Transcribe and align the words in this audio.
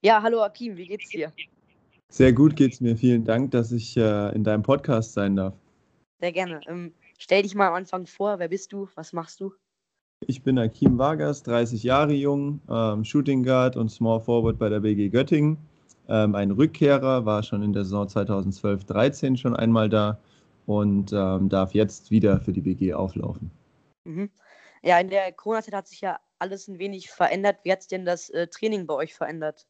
Ja, 0.00 0.22
hallo 0.22 0.42
Akim, 0.42 0.76
wie 0.76 0.86
geht's 0.86 1.10
dir? 1.10 1.32
Sehr 2.08 2.32
gut 2.32 2.54
geht's 2.54 2.80
mir. 2.80 2.96
Vielen 2.96 3.24
Dank, 3.24 3.50
dass 3.50 3.72
ich 3.72 3.96
äh, 3.96 4.32
in 4.32 4.44
deinem 4.44 4.62
Podcast 4.62 5.12
sein 5.12 5.34
darf. 5.34 5.54
Sehr 6.20 6.30
gerne. 6.30 6.60
Ähm, 6.68 6.94
stell 7.18 7.42
dich 7.42 7.56
mal 7.56 7.66
am 7.66 7.74
Anfang 7.74 8.06
vor. 8.06 8.38
Wer 8.38 8.46
bist 8.46 8.72
du? 8.72 8.88
Was 8.94 9.12
machst 9.12 9.40
du? 9.40 9.52
Ich 10.26 10.44
bin 10.44 10.56
Akim 10.56 10.98
Vargas, 10.98 11.42
30 11.42 11.82
Jahre 11.82 12.12
jung, 12.12 12.60
ähm, 12.70 13.04
Shooting 13.04 13.42
Guard 13.42 13.76
und 13.76 13.88
Small 13.88 14.20
Forward 14.20 14.56
bei 14.56 14.68
der 14.68 14.80
BG 14.80 15.08
Göttingen. 15.08 15.58
Ähm, 16.08 16.36
ein 16.36 16.52
Rückkehrer, 16.52 17.26
war 17.26 17.42
schon 17.42 17.64
in 17.64 17.72
der 17.72 17.82
Saison 17.82 18.06
2012-13 18.06 19.36
schon 19.36 19.56
einmal 19.56 19.88
da 19.88 20.18
und 20.66 21.12
ähm, 21.12 21.48
darf 21.48 21.74
jetzt 21.74 22.12
wieder 22.12 22.40
für 22.40 22.52
die 22.52 22.60
BG 22.60 22.94
auflaufen. 22.94 23.50
Mhm. 24.04 24.30
Ja, 24.84 25.00
in 25.00 25.10
der 25.10 25.32
Corona-Zeit 25.32 25.74
hat 25.74 25.88
sich 25.88 26.02
ja 26.02 26.20
alles 26.38 26.68
ein 26.68 26.78
wenig 26.78 27.10
verändert. 27.10 27.58
Wie 27.64 27.72
hat 27.72 27.82
sich 27.82 27.88
denn 27.88 28.04
das 28.04 28.30
äh, 28.30 28.46
Training 28.46 28.86
bei 28.86 28.94
euch 28.94 29.14
verändert? 29.14 29.66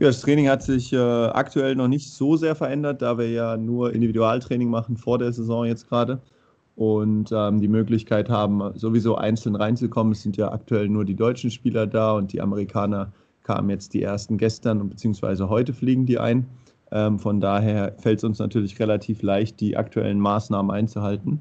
Ja, 0.00 0.06
das 0.06 0.22
Training 0.22 0.48
hat 0.48 0.62
sich 0.62 0.94
äh, 0.94 0.96
aktuell 0.96 1.76
noch 1.76 1.86
nicht 1.86 2.10
so 2.10 2.34
sehr 2.34 2.54
verändert, 2.54 3.02
da 3.02 3.18
wir 3.18 3.28
ja 3.28 3.58
nur 3.58 3.92
Individualtraining 3.92 4.70
machen 4.70 4.96
vor 4.96 5.18
der 5.18 5.30
Saison 5.30 5.66
jetzt 5.66 5.90
gerade 5.90 6.22
und 6.74 7.30
ähm, 7.32 7.60
die 7.60 7.68
Möglichkeit 7.68 8.30
haben, 8.30 8.62
sowieso 8.78 9.16
einzeln 9.16 9.56
reinzukommen. 9.56 10.14
Es 10.14 10.22
sind 10.22 10.38
ja 10.38 10.52
aktuell 10.52 10.88
nur 10.88 11.04
die 11.04 11.16
deutschen 11.16 11.50
Spieler 11.50 11.86
da 11.86 12.12
und 12.12 12.32
die 12.32 12.40
Amerikaner 12.40 13.12
kamen 13.42 13.68
jetzt 13.68 13.92
die 13.92 14.02
ersten 14.02 14.38
gestern 14.38 14.88
beziehungsweise 14.88 15.50
heute 15.50 15.74
fliegen 15.74 16.06
die 16.06 16.18
ein. 16.18 16.46
Ähm, 16.90 17.18
von 17.18 17.38
daher 17.38 17.92
fällt 17.98 18.20
es 18.20 18.24
uns 18.24 18.38
natürlich 18.38 18.80
relativ 18.80 19.20
leicht, 19.20 19.60
die 19.60 19.76
aktuellen 19.76 20.18
Maßnahmen 20.18 20.70
einzuhalten. 20.70 21.40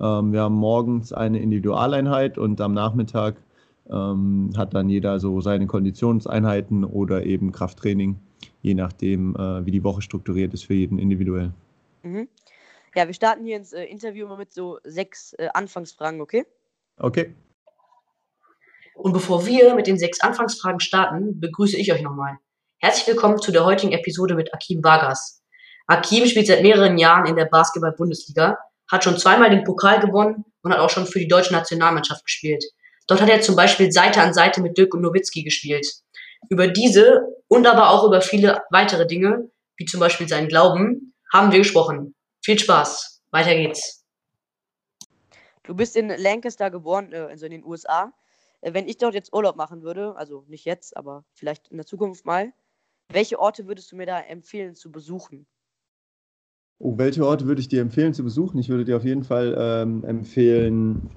Ähm, 0.00 0.32
wir 0.32 0.40
haben 0.40 0.54
morgens 0.54 1.12
eine 1.12 1.40
Individualeinheit 1.40 2.38
und 2.38 2.58
am 2.62 2.72
Nachmittag 2.72 3.36
ähm, 3.90 4.52
hat 4.56 4.74
dann 4.74 4.88
jeder 4.88 5.20
so 5.20 5.40
seine 5.40 5.66
Konditionseinheiten 5.66 6.84
oder 6.84 7.24
eben 7.24 7.52
Krafttraining, 7.52 8.18
je 8.62 8.74
nachdem, 8.74 9.34
äh, 9.36 9.64
wie 9.64 9.70
die 9.70 9.84
Woche 9.84 10.02
strukturiert 10.02 10.54
ist 10.54 10.64
für 10.64 10.74
jeden 10.74 10.98
individuell. 10.98 11.52
Mhm. 12.02 12.28
Ja, 12.94 13.06
wir 13.06 13.14
starten 13.14 13.44
hier 13.44 13.56
ins 13.56 13.72
äh, 13.72 13.84
Interview 13.84 14.26
mal 14.26 14.38
mit 14.38 14.52
so 14.52 14.78
sechs 14.84 15.32
äh, 15.34 15.48
Anfangsfragen, 15.52 16.20
okay? 16.20 16.46
Okay. 16.96 17.34
Und 18.94 19.12
bevor 19.12 19.46
wir 19.46 19.74
mit 19.74 19.86
den 19.86 19.98
sechs 19.98 20.20
Anfangsfragen 20.20 20.80
starten, 20.80 21.38
begrüße 21.38 21.76
ich 21.76 21.92
euch 21.92 22.02
nochmal. 22.02 22.38
Herzlich 22.78 23.06
willkommen 23.06 23.38
zu 23.38 23.52
der 23.52 23.64
heutigen 23.64 23.92
Episode 23.92 24.34
mit 24.34 24.52
Akim 24.52 24.82
Vargas. 24.82 25.42
Akim 25.86 26.26
spielt 26.26 26.46
seit 26.46 26.62
mehreren 26.62 26.98
Jahren 26.98 27.26
in 27.26 27.36
der 27.36 27.44
Basketball-Bundesliga, 27.44 28.58
hat 28.90 29.04
schon 29.04 29.16
zweimal 29.16 29.50
den 29.50 29.64
Pokal 29.64 30.00
gewonnen 30.00 30.44
und 30.62 30.72
hat 30.72 30.80
auch 30.80 30.90
schon 30.90 31.06
für 31.06 31.18
die 31.18 31.28
deutsche 31.28 31.52
Nationalmannschaft 31.52 32.24
gespielt. 32.24 32.64
Dort 33.08 33.22
hat 33.22 33.28
er 33.30 33.40
zum 33.40 33.56
Beispiel 33.56 33.90
Seite 33.90 34.20
an 34.20 34.34
Seite 34.34 34.60
mit 34.60 34.78
Dirk 34.78 34.94
Nowitzki 34.94 35.42
gespielt. 35.42 35.86
Über 36.50 36.68
diese 36.68 37.22
und 37.48 37.66
aber 37.66 37.90
auch 37.90 38.04
über 38.04 38.20
viele 38.20 38.62
weitere 38.70 39.06
Dinge, 39.06 39.50
wie 39.76 39.86
zum 39.86 39.98
Beispiel 39.98 40.28
seinen 40.28 40.48
Glauben, 40.48 41.14
haben 41.32 41.50
wir 41.50 41.58
gesprochen. 41.58 42.14
Viel 42.44 42.58
Spaß. 42.58 43.22
Weiter 43.30 43.54
geht's. 43.54 44.04
Du 45.64 45.74
bist 45.74 45.96
in 45.96 46.08
Lancaster 46.08 46.70
geboren, 46.70 47.12
äh, 47.12 47.16
also 47.16 47.46
in 47.46 47.52
den 47.52 47.64
USA. 47.64 48.12
Äh, 48.60 48.74
wenn 48.74 48.88
ich 48.88 48.98
dort 48.98 49.14
jetzt 49.14 49.32
Urlaub 49.32 49.56
machen 49.56 49.82
würde, 49.82 50.14
also 50.16 50.44
nicht 50.48 50.64
jetzt, 50.64 50.96
aber 50.96 51.24
vielleicht 51.34 51.68
in 51.68 51.76
der 51.76 51.86
Zukunft 51.86 52.24
mal, 52.24 52.52
welche 53.10 53.38
Orte 53.38 53.66
würdest 53.66 53.90
du 53.90 53.96
mir 53.96 54.06
da 54.06 54.20
empfehlen 54.20 54.74
zu 54.74 54.92
besuchen? 54.92 55.46
Oh, 56.78 56.96
welche 56.96 57.26
Orte 57.26 57.46
würde 57.46 57.60
ich 57.60 57.68
dir 57.68 57.80
empfehlen 57.80 58.14
zu 58.14 58.22
besuchen? 58.22 58.58
Ich 58.58 58.68
würde 58.68 58.84
dir 58.84 58.96
auf 58.96 59.04
jeden 59.04 59.24
Fall 59.24 59.56
ähm, 59.58 60.04
empfehlen, 60.04 61.10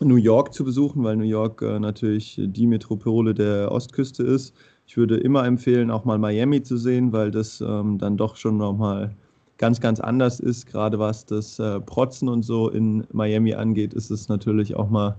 New 0.00 0.16
York 0.16 0.52
zu 0.52 0.64
besuchen, 0.64 1.04
weil 1.04 1.16
New 1.16 1.24
York 1.24 1.62
äh, 1.62 1.78
natürlich 1.78 2.40
die 2.42 2.66
Metropole 2.66 3.34
der 3.34 3.70
Ostküste 3.70 4.22
ist. 4.22 4.54
Ich 4.86 4.96
würde 4.96 5.16
immer 5.16 5.44
empfehlen, 5.46 5.90
auch 5.90 6.04
mal 6.04 6.18
Miami 6.18 6.62
zu 6.62 6.76
sehen, 6.76 7.12
weil 7.12 7.30
das 7.30 7.60
ähm, 7.60 7.98
dann 7.98 8.16
doch 8.16 8.36
schon 8.36 8.56
nochmal 8.56 9.14
ganz, 9.58 9.80
ganz 9.80 10.00
anders 10.00 10.40
ist. 10.40 10.66
Gerade 10.66 10.98
was 10.98 11.24
das 11.24 11.58
äh, 11.58 11.80
Protzen 11.80 12.28
und 12.28 12.42
so 12.42 12.68
in 12.68 13.06
Miami 13.12 13.54
angeht, 13.54 13.94
ist 13.94 14.10
es 14.10 14.28
natürlich 14.28 14.74
auch 14.76 14.90
mal 14.90 15.16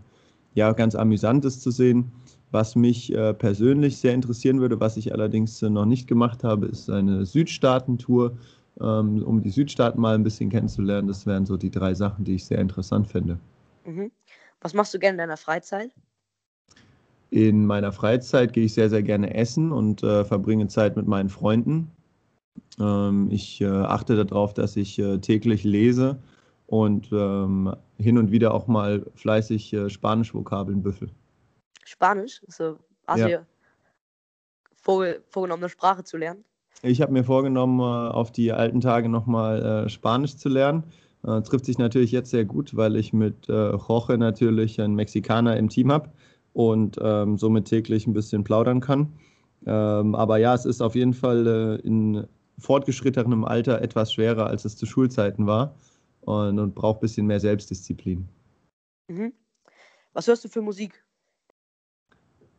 ja, 0.53 0.72
ganz 0.73 0.95
amüsantes 0.95 1.59
zu 1.59 1.72
sehen. 1.72 2.11
Was 2.51 2.75
mich 2.75 3.13
äh, 3.13 3.33
persönlich 3.33 3.97
sehr 3.97 4.13
interessieren 4.13 4.59
würde, 4.61 4.79
was 4.79 4.97
ich 4.97 5.13
allerdings 5.13 5.61
äh, 5.61 5.69
noch 5.69 5.85
nicht 5.85 6.07
gemacht 6.07 6.44
habe, 6.44 6.67
ist 6.67 6.89
eine 6.89 7.25
Südstaatentour, 7.25 8.38
ähm, 8.79 9.23
um 9.23 9.41
die 9.41 9.49
Südstaaten 9.49 9.99
mal 9.99 10.16
ein 10.16 10.23
bisschen 10.23 10.49
kennenzulernen. 10.49 11.07
Das 11.07 11.25
wären 11.25 11.45
so 11.45 11.57
die 11.57 11.72
drei 11.72 11.94
Sachen, 11.94 12.23
die 12.23 12.35
ich 12.35 12.45
sehr 12.45 12.59
interessant 12.59 13.07
finde. 13.07 13.39
Mhm. 13.85 14.11
Was 14.61 14.73
machst 14.73 14.93
du 14.93 14.99
gerne 14.99 15.13
in 15.13 15.19
deiner 15.19 15.38
Freizeit? 15.38 15.91
In 17.29 17.66
meiner 17.66 17.91
Freizeit 17.91 18.53
gehe 18.53 18.66
ich 18.66 18.73
sehr, 18.73 18.89
sehr 18.89 19.03
gerne 19.03 19.33
essen 19.33 19.71
und 19.71 20.03
äh, 20.03 20.23
verbringe 20.23 20.67
Zeit 20.67 20.95
mit 20.95 21.07
meinen 21.07 21.29
Freunden. 21.29 21.91
Ähm, 22.79 23.29
ich 23.31 23.61
äh, 23.61 23.67
achte 23.67 24.23
darauf, 24.23 24.53
dass 24.53 24.75
ich 24.75 24.99
äh, 24.99 25.17
täglich 25.19 25.63
lese 25.63 26.17
und 26.67 27.09
ähm, 27.11 27.75
hin 27.97 28.17
und 28.17 28.31
wieder 28.31 28.53
auch 28.53 28.67
mal 28.67 29.05
fleißig 29.16 29.73
äh, 29.73 29.89
Spanisch-Vokabeln 29.89 30.81
büffel. 30.81 31.09
Spanisch? 31.83 32.41
Also, 32.47 32.79
hast 33.07 33.19
ja. 33.19 33.25
du 33.25 33.31
dir 33.31 35.22
vorgenommen, 35.29 35.63
eine 35.63 35.69
Sprache 35.69 36.03
zu 36.03 36.17
lernen? 36.17 36.43
Ich 36.81 37.01
habe 37.01 37.11
mir 37.13 37.23
vorgenommen, 37.23 37.79
äh, 37.79 38.11
auf 38.13 38.31
die 38.31 38.51
alten 38.51 38.81
Tage 38.81 39.09
nochmal 39.09 39.85
äh, 39.85 39.89
Spanisch 39.89 40.37
zu 40.37 40.49
lernen. 40.49 40.83
Äh, 41.25 41.41
trifft 41.41 41.65
sich 41.65 41.77
natürlich 41.77 42.11
jetzt 42.11 42.29
sehr 42.29 42.45
gut, 42.45 42.75
weil 42.75 42.95
ich 42.95 43.13
mit 43.13 43.49
äh, 43.49 43.71
Jorge 43.71 44.17
natürlich 44.17 44.79
einen 44.79 44.95
Mexikaner 44.95 45.57
im 45.57 45.69
Team 45.69 45.91
habe 45.91 46.11
und 46.53 46.97
ähm, 47.01 47.37
somit 47.37 47.65
täglich 47.65 48.05
ein 48.05 48.13
bisschen 48.13 48.43
plaudern 48.43 48.79
kann. 48.79 49.13
Ähm, 49.65 50.13
aber 50.13 50.37
ja, 50.37 50.53
es 50.53 50.65
ist 50.65 50.81
auf 50.81 50.95
jeden 50.95 51.13
Fall 51.13 51.47
äh, 51.47 51.87
in 51.87 52.27
fortgeschrittenem 52.59 53.43
Alter 53.43 53.81
etwas 53.81 54.13
schwerer, 54.13 54.47
als 54.47 54.65
es 54.65 54.77
zu 54.77 54.85
Schulzeiten 54.85 55.47
war 55.47 55.75
und, 56.21 56.59
und 56.59 56.75
braucht 56.75 56.97
ein 56.97 57.01
bisschen 57.01 57.27
mehr 57.27 57.39
Selbstdisziplin. 57.39 58.27
Mhm. 59.07 59.33
Was 60.13 60.27
hörst 60.27 60.45
du 60.45 60.49
für 60.49 60.61
Musik? 60.61 61.03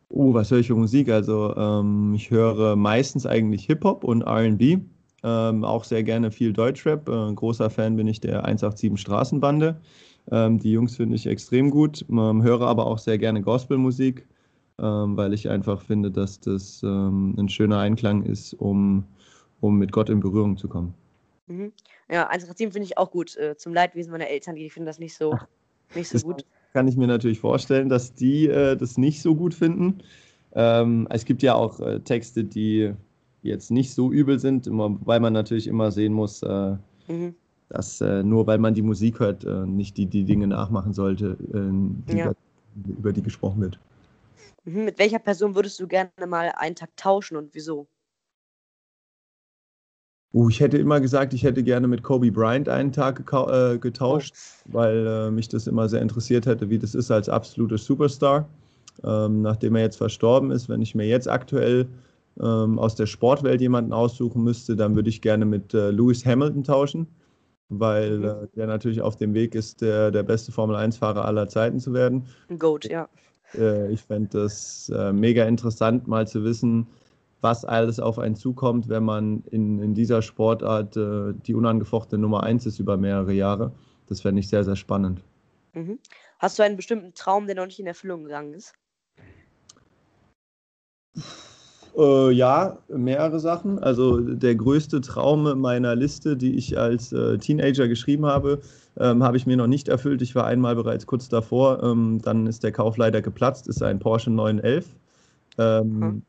Oh, 0.08 0.34
was 0.34 0.50
höre 0.50 0.58
ich 0.58 0.66
für 0.66 0.74
Musik? 0.74 1.08
Also 1.08 1.54
ähm, 1.56 2.14
ich 2.14 2.30
höre 2.30 2.76
meistens 2.76 3.26
eigentlich 3.26 3.64
Hip-Hop 3.66 4.04
und 4.04 4.22
RB. 4.22 4.80
Ähm, 5.26 5.64
auch 5.64 5.82
sehr 5.82 6.04
gerne 6.04 6.30
viel 6.30 6.52
Deutschrap. 6.52 7.08
Äh, 7.08 7.34
großer 7.34 7.68
Fan 7.68 7.96
bin 7.96 8.06
ich 8.06 8.20
der 8.20 8.44
187 8.44 8.96
Straßenbande. 9.00 9.74
Ähm, 10.30 10.60
die 10.60 10.70
Jungs 10.70 10.94
finde 10.94 11.16
ich 11.16 11.26
extrem 11.26 11.70
gut. 11.70 12.04
Ähm, 12.08 12.44
höre 12.44 12.60
aber 12.60 12.86
auch 12.86 12.98
sehr 12.98 13.18
gerne 13.18 13.42
Gospelmusik, 13.42 14.24
ähm, 14.80 15.16
weil 15.16 15.34
ich 15.34 15.48
einfach 15.48 15.82
finde, 15.82 16.12
dass 16.12 16.38
das 16.38 16.80
ähm, 16.84 17.34
ein 17.36 17.48
schöner 17.48 17.80
Einklang 17.80 18.22
ist, 18.22 18.54
um, 18.54 19.04
um 19.60 19.76
mit 19.76 19.90
Gott 19.90 20.10
in 20.10 20.20
Berührung 20.20 20.56
zu 20.56 20.68
kommen. 20.68 20.94
Mhm. 21.48 21.72
Ja, 22.08 22.28
187 22.28 22.72
finde 22.72 22.86
ich 22.86 22.96
auch 22.96 23.10
gut. 23.10 23.36
Äh, 23.36 23.56
zum 23.56 23.74
Leidwesen 23.74 24.12
meiner 24.12 24.28
Eltern, 24.28 24.54
die 24.54 24.70
finden 24.70 24.86
das 24.86 25.00
nicht 25.00 25.16
so, 25.16 25.36
nicht 25.96 26.08
so 26.08 26.14
das 26.14 26.22
gut. 26.22 26.44
Kann 26.72 26.86
ich 26.86 26.96
mir 26.96 27.08
natürlich 27.08 27.40
vorstellen, 27.40 27.88
dass 27.88 28.14
die 28.14 28.46
äh, 28.46 28.76
das 28.76 28.96
nicht 28.96 29.22
so 29.22 29.34
gut 29.34 29.54
finden. 29.54 29.98
Ähm, 30.54 31.08
es 31.10 31.24
gibt 31.24 31.42
ja 31.42 31.56
auch 31.56 31.80
äh, 31.80 31.98
Texte, 31.98 32.44
die 32.44 32.94
jetzt 33.46 33.70
nicht 33.70 33.94
so 33.94 34.12
übel 34.12 34.38
sind, 34.38 34.66
immer, 34.66 34.96
weil 35.04 35.20
man 35.20 35.32
natürlich 35.32 35.66
immer 35.66 35.90
sehen 35.90 36.12
muss, 36.12 36.42
äh, 36.42 36.76
mhm. 37.08 37.34
dass 37.68 38.00
äh, 38.00 38.22
nur 38.22 38.46
weil 38.46 38.58
man 38.58 38.74
die 38.74 38.82
Musik 38.82 39.20
hört, 39.20 39.44
äh, 39.44 39.66
nicht 39.66 39.96
die, 39.96 40.06
die 40.06 40.24
Dinge 40.24 40.46
nachmachen 40.46 40.92
sollte, 40.92 41.36
äh, 41.52 42.12
die, 42.12 42.18
Ja. 42.18 42.32
über 42.86 43.12
die 43.12 43.22
gesprochen 43.22 43.62
wird. 43.62 43.78
Mhm. 44.64 44.84
Mit 44.84 44.98
welcher 44.98 45.18
Person 45.18 45.54
würdest 45.54 45.80
du 45.80 45.86
gerne 45.86 46.10
mal 46.26 46.52
einen 46.56 46.74
Tag 46.74 46.96
tauschen 46.96 47.36
und 47.36 47.54
wieso? 47.54 47.86
Uh, 50.34 50.50
ich 50.50 50.60
hätte 50.60 50.76
immer 50.76 51.00
gesagt, 51.00 51.32
ich 51.32 51.44
hätte 51.44 51.62
gerne 51.62 51.88
mit 51.88 52.02
Kobe 52.02 52.30
Bryant 52.30 52.68
einen 52.68 52.92
Tag 52.92 53.24
äh, 53.32 53.78
getauscht, 53.78 54.34
weil 54.66 55.06
äh, 55.06 55.30
mich 55.30 55.48
das 55.48 55.66
immer 55.66 55.88
sehr 55.88 56.02
interessiert 56.02 56.44
hätte, 56.44 56.68
wie 56.68 56.78
das 56.78 56.94
ist 56.94 57.10
als 57.10 57.30
absoluter 57.30 57.78
Superstar. 57.78 58.46
Ähm, 59.02 59.42
nachdem 59.42 59.76
er 59.76 59.82
jetzt 59.82 59.96
verstorben 59.96 60.50
ist, 60.50 60.68
wenn 60.68 60.82
ich 60.82 60.94
mir 60.94 61.06
jetzt 61.06 61.28
aktuell 61.28 61.86
ähm, 62.40 62.78
aus 62.78 62.94
der 62.94 63.06
Sportwelt 63.06 63.60
jemanden 63.60 63.92
aussuchen 63.92 64.42
müsste, 64.44 64.76
dann 64.76 64.94
würde 64.94 65.08
ich 65.08 65.22
gerne 65.22 65.44
mit 65.44 65.74
äh, 65.74 65.90
Lewis 65.90 66.24
Hamilton 66.24 66.64
tauschen, 66.64 67.06
weil 67.68 68.18
Mhm. 68.18 68.24
äh, 68.24 68.46
der 68.56 68.66
natürlich 68.66 69.00
auf 69.00 69.16
dem 69.16 69.34
Weg 69.34 69.54
ist, 69.54 69.80
der, 69.80 70.10
der 70.10 70.22
beste 70.22 70.52
Formel-1-Fahrer 70.52 71.24
aller 71.24 71.48
Zeiten 71.48 71.80
zu 71.80 71.92
werden. 71.92 72.26
Goat, 72.58 72.84
ja. 72.86 73.08
Äh, 73.54 73.90
ich 73.92 74.02
fände 74.02 74.28
das 74.40 74.90
äh, 74.94 75.12
mega 75.12 75.44
interessant, 75.44 76.06
mal 76.06 76.26
zu 76.26 76.44
wissen, 76.44 76.86
was 77.40 77.64
alles 77.64 78.00
auf 78.00 78.18
einen 78.18 78.34
zukommt, 78.34 78.88
wenn 78.88 79.04
man 79.04 79.44
in, 79.50 79.80
in 79.80 79.94
dieser 79.94 80.22
Sportart 80.22 80.96
äh, 80.96 81.32
die 81.46 81.54
unangefochtene 81.54 82.20
Nummer 82.20 82.42
eins 82.42 82.66
ist 82.66 82.78
über 82.78 82.96
mehrere 82.96 83.32
Jahre. 83.32 83.72
Das 84.08 84.20
fände 84.20 84.40
ich 84.40 84.48
sehr, 84.48 84.64
sehr 84.64 84.76
spannend. 84.76 85.22
Mhm. 85.74 85.98
Hast 86.38 86.58
du 86.58 86.62
einen 86.62 86.76
bestimmten 86.76 87.14
Traum, 87.14 87.46
der 87.46 87.56
noch 87.56 87.66
nicht 87.66 87.78
in 87.78 87.86
Erfüllung 87.86 88.24
gegangen 88.24 88.54
ist? 88.54 88.74
Äh, 91.96 92.30
ja, 92.32 92.78
mehrere 92.88 93.40
Sachen. 93.40 93.78
Also 93.78 94.20
der 94.20 94.54
größte 94.54 95.00
Traum 95.00 95.60
meiner 95.60 95.94
Liste, 95.96 96.36
die 96.36 96.56
ich 96.56 96.78
als 96.78 97.12
äh, 97.12 97.38
Teenager 97.38 97.88
geschrieben 97.88 98.26
habe, 98.26 98.60
ähm, 98.98 99.22
habe 99.22 99.36
ich 99.38 99.46
mir 99.46 99.56
noch 99.56 99.66
nicht 99.66 99.88
erfüllt. 99.88 100.20
Ich 100.22 100.34
war 100.34 100.44
einmal 100.46 100.76
bereits 100.76 101.06
kurz 101.06 101.28
davor. 101.28 101.82
Ähm, 101.82 102.20
dann 102.22 102.46
ist 102.46 102.64
der 102.64 102.72
Kauf 102.72 102.96
leider 102.98 103.22
geplatzt. 103.22 103.66
Ist 103.68 103.82
ein 103.82 103.98
Porsche 103.98 104.30
911. 104.30 104.96
Ähm, 105.58 105.98
Mhm. 106.00 106.22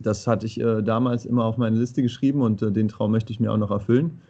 Das 0.00 0.26
hatte 0.26 0.46
ich 0.46 0.60
äh, 0.60 0.82
damals 0.82 1.26
immer 1.26 1.44
auf 1.44 1.58
meine 1.58 1.76
Liste 1.76 2.02
geschrieben 2.02 2.42
und 2.42 2.62
äh, 2.62 2.72
den 2.72 2.88
Traum 2.88 3.12
möchte 3.12 3.32
ich 3.32 3.40
mir 3.40 3.52
auch 3.52 3.58
noch 3.58 3.70
erfüllen. 3.70 4.20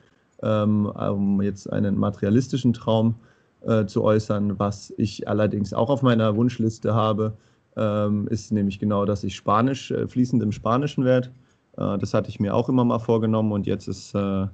Ähm, 0.42 0.86
um 0.86 1.42
jetzt 1.42 1.70
einen 1.72 1.98
materialistischen 1.98 2.72
Traum 2.72 3.16
äh, 3.62 3.86
zu 3.86 4.02
äußern, 4.02 4.58
was 4.58 4.92
ich 4.96 5.28
allerdings 5.28 5.74
auch 5.74 5.90
auf 5.90 6.02
meiner 6.02 6.36
Wunschliste 6.36 6.94
habe, 6.94 7.34
ähm, 7.80 8.28
ist 8.28 8.52
nämlich 8.52 8.78
genau, 8.78 9.04
dass 9.04 9.24
ich 9.24 9.34
Spanisch, 9.34 9.90
äh, 9.90 10.06
fließend 10.06 10.42
im 10.42 10.52
Spanischen 10.52 11.04
werde. 11.04 11.32
Äh, 11.78 11.98
das 11.98 12.14
hatte 12.14 12.28
ich 12.28 12.38
mir 12.38 12.54
auch 12.54 12.68
immer 12.68 12.84
mal 12.84 12.98
vorgenommen 12.98 13.52
und 13.52 13.66
jetzt 13.66 13.88
ist, 13.88 14.14
äh, 14.14 14.46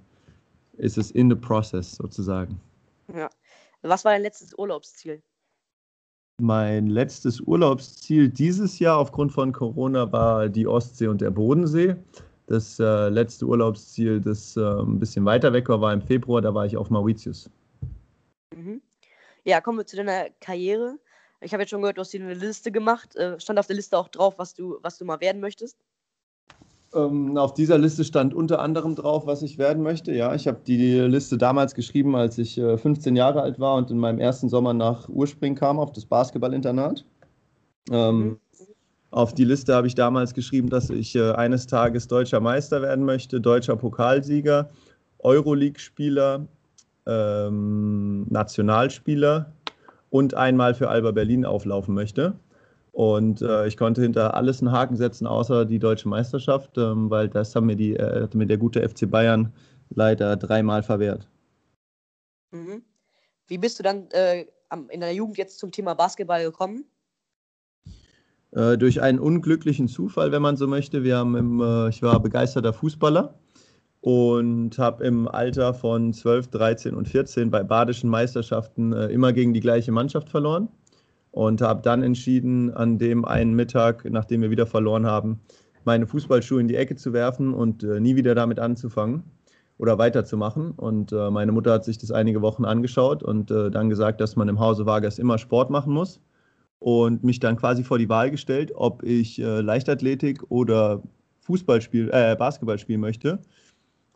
ist 0.79 0.97
es 0.97 1.11
in 1.11 1.29
the 1.29 1.37
process 1.37 1.97
sozusagen. 1.97 2.61
Ja. 3.15 3.29
Was 3.83 4.05
war 4.05 4.13
dein 4.13 4.23
letztes 4.23 4.57
Urlaubsziel? 4.57 5.23
Mein 6.41 6.89
letztes 6.89 7.41
Urlaubsziel 7.41 8.29
dieses 8.29 8.79
Jahr 8.79 8.99
aufgrund 8.99 9.33
von 9.33 9.53
Corona 9.53 10.11
war 10.13 10.49
die 10.49 10.67
Ostsee 10.67 11.09
und 11.09 11.21
der 11.21 11.31
Bodensee. 11.31 11.97
Das 12.47 12.79
äh, 12.79 13.09
letzte 13.09 13.47
Urlaubsziel, 13.47 14.21
das 14.21 14.57
äh, 14.57 14.61
ein 14.61 14.99
bisschen 14.99 15.25
weiter 15.25 15.53
weg 15.53 15.69
war, 15.69 15.81
war 15.81 15.93
im 15.93 16.03
Februar, 16.03 16.41
da 16.43 16.55
war 16.55 16.67
ich 16.67 16.77
auf 16.77 16.91
Mauritius. 16.91 17.51
Mhm. 18.55 18.81
Ja, 19.45 19.61
kommen 19.61 19.79
wir 19.79 19.87
zu 19.87 19.97
deiner 19.97 20.31
Karriere. 20.41 20.99
Ich 21.41 21.53
habe 21.53 21.63
jetzt 21.63 21.71
schon 21.71 21.81
gehört, 21.81 21.99
du 21.99 22.01
hast 22.01 22.13
dir 22.13 22.23
eine 22.23 22.35
Liste 22.35 22.73
gemacht. 22.73 23.15
Äh, 23.17 23.39
stand 23.39 23.59
auf 23.59 23.67
der 23.67 23.77
Liste 23.77 23.99
auch 23.99 24.09
drauf, 24.09 24.35
was 24.39 24.55
du, 24.55 24.79
was 24.83 24.99
du 24.99 25.05
mal 25.05 25.21
werden 25.21 25.41
möchtest? 25.41 25.77
Ähm, 26.95 27.37
auf 27.37 27.53
dieser 27.53 27.79
Liste 27.79 28.05
stand 28.05 28.33
unter 28.33 28.61
anderem 28.61 28.95
drauf, 28.95 29.27
was 29.27 29.43
ich 29.43 29.59
werden 29.59 29.83
möchte. 29.83 30.13
Ja, 30.13 30.35
ich 30.35 30.47
habe 30.47 30.61
die 30.67 31.01
Liste 31.01 31.37
damals 31.37 31.75
geschrieben, 31.75 32.17
als 32.17 32.39
ich 32.39 32.57
äh, 32.57 32.79
15 32.79 33.17
Jahre 33.17 33.43
alt 33.43 33.59
war 33.59 33.77
und 33.77 33.91
in 33.91 33.99
meinem 33.99 34.19
ersten 34.19 34.49
Sommer 34.49 34.73
nach 34.73 35.09
Urspring 35.09 35.55
kam, 35.55 35.79
auf 35.79 35.93
das 35.93 36.07
Basketballinternat. 36.07 37.05
Ähm, 37.91 38.19
mhm. 38.19 38.39
Auf 39.11 39.35
die 39.35 39.45
Liste 39.45 39.75
habe 39.75 39.87
ich 39.87 39.95
damals 39.95 40.33
geschrieben, 40.33 40.69
dass 40.69 40.91
ich 40.91 41.15
äh, 41.15 41.33
eines 41.33 41.67
Tages 41.67 42.09
deutscher 42.09 42.41
Meister 42.41 42.83
werden 42.83 43.05
möchte, 43.05 43.41
deutscher 43.41 43.77
Pokalsieger, 43.77 44.71
Euroleague-Spieler, 45.19 46.47
ähm, 47.07 48.27
Nationalspieler 48.29 49.53
und 50.11 50.35
einmal 50.35 50.75
für 50.75 50.89
Alba 50.89 51.13
Berlin 51.13 51.45
auflaufen 51.45 51.95
möchte. 51.95 52.39
Und 52.93 53.43
äh, 53.43 53.67
ich 53.67 53.77
konnte 53.77 54.01
hinter 54.01 54.35
alles 54.35 54.63
einen 54.63 54.73
Haken 54.73 54.97
setzen, 54.97 55.27
außer 55.27 55.67
die 55.67 55.79
deutsche 55.79 56.09
Meisterschaft, 56.09 56.79
ähm, 56.79 57.11
weil 57.11 57.29
das 57.29 57.55
haben 57.55 57.67
mir, 57.67 57.77
die, 57.77 57.95
äh, 57.95 58.23
hat 58.23 58.35
mir 58.35 58.47
der 58.47 58.57
gute 58.57 58.87
FC 58.89 59.11
Bayern 59.11 59.53
leider 59.91 60.37
dreimal 60.37 60.83
verwehrt. 60.83 61.29
Mhm. 62.53 62.83
Wie 63.49 63.59
bist 63.59 63.79
du 63.79 63.83
dann 63.83 64.09
äh, 64.13 64.47
in 64.89 65.01
deiner 65.01 65.13
Jugend 65.13 65.37
jetzt 65.37 65.59
zum 65.59 65.71
Thema 65.73 65.95
Basketball 65.95 66.43
gekommen? 66.43 66.85
Äh, 68.53 68.79
durch 68.79 69.03
einen 69.03 69.19
unglücklichen 69.19 69.89
Zufall, 69.89 70.33
wenn 70.33 70.43
man 70.43 70.57
so 70.57 70.67
möchte. 70.67 71.05
Wir 71.05 71.19
haben 71.19 71.37
im, 71.37 71.61
äh, 71.61 71.91
ich 71.91 72.03
war 72.03 72.19
begeisterter 72.21 72.73
Fußballer 72.73 73.39
und 74.07 74.79
habe 74.79 75.03
im 75.03 75.27
Alter 75.27 75.75
von 75.75 76.13
12, 76.13 76.47
13 76.47 76.95
und 76.95 77.09
14 77.09 77.51
bei 77.51 77.65
badischen 77.65 78.09
Meisterschaften 78.09 78.93
äh, 78.93 79.07
immer 79.07 79.33
gegen 79.33 79.53
die 79.53 79.59
gleiche 79.59 79.91
Mannschaft 79.91 80.29
verloren 80.29 80.69
und 81.33 81.61
habe 81.61 81.83
dann 81.83 82.05
entschieden, 82.05 82.73
an 82.73 82.99
dem 82.99 83.25
einen 83.25 83.55
Mittag, 83.55 84.09
nachdem 84.09 84.43
wir 84.43 84.51
wieder 84.51 84.65
verloren 84.65 85.07
haben, 85.07 85.41
meine 85.83 86.07
Fußballschuhe 86.07 86.61
in 86.61 86.69
die 86.69 86.77
Ecke 86.77 86.95
zu 86.95 87.13
werfen 87.13 87.53
und 87.53 87.83
äh, 87.83 87.99
nie 87.99 88.15
wieder 88.15 88.37
damit 88.37 88.61
anzufangen 88.61 89.25
oder 89.77 89.99
weiterzumachen. 89.99 90.71
Und 90.71 91.11
äh, 91.11 91.29
meine 91.33 91.51
Mutter 91.51 91.73
hat 91.73 91.85
sich 91.85 91.99
das 91.99 92.13
einige 92.13 92.43
Wochen 92.43 92.65
angeschaut 92.65 93.25
und 93.25 93.51
äh, 93.51 93.73
dann 93.73 93.91
gesagt, 93.91 94.21
dass 94.21 94.37
man 94.37 94.47
im 94.47 94.61
Hause 94.61 94.87
Vargas 94.87 95.19
immer 95.19 95.37
Sport 95.37 95.69
machen 95.71 95.93
muss 95.93 96.21
und 96.79 97.25
mich 97.25 97.41
dann 97.41 97.57
quasi 97.57 97.83
vor 97.83 97.99
die 97.99 98.09
Wahl 98.09 98.31
gestellt, 98.31 98.71
ob 98.73 99.03
ich 99.03 99.41
äh, 99.41 99.63
Leichtathletik 99.63 100.45
oder 100.49 101.03
Fußball 101.41 101.81
spiel, 101.81 102.09
äh, 102.13 102.37
Basketball 102.37 102.79
spielen 102.79 103.01
möchte. 103.01 103.41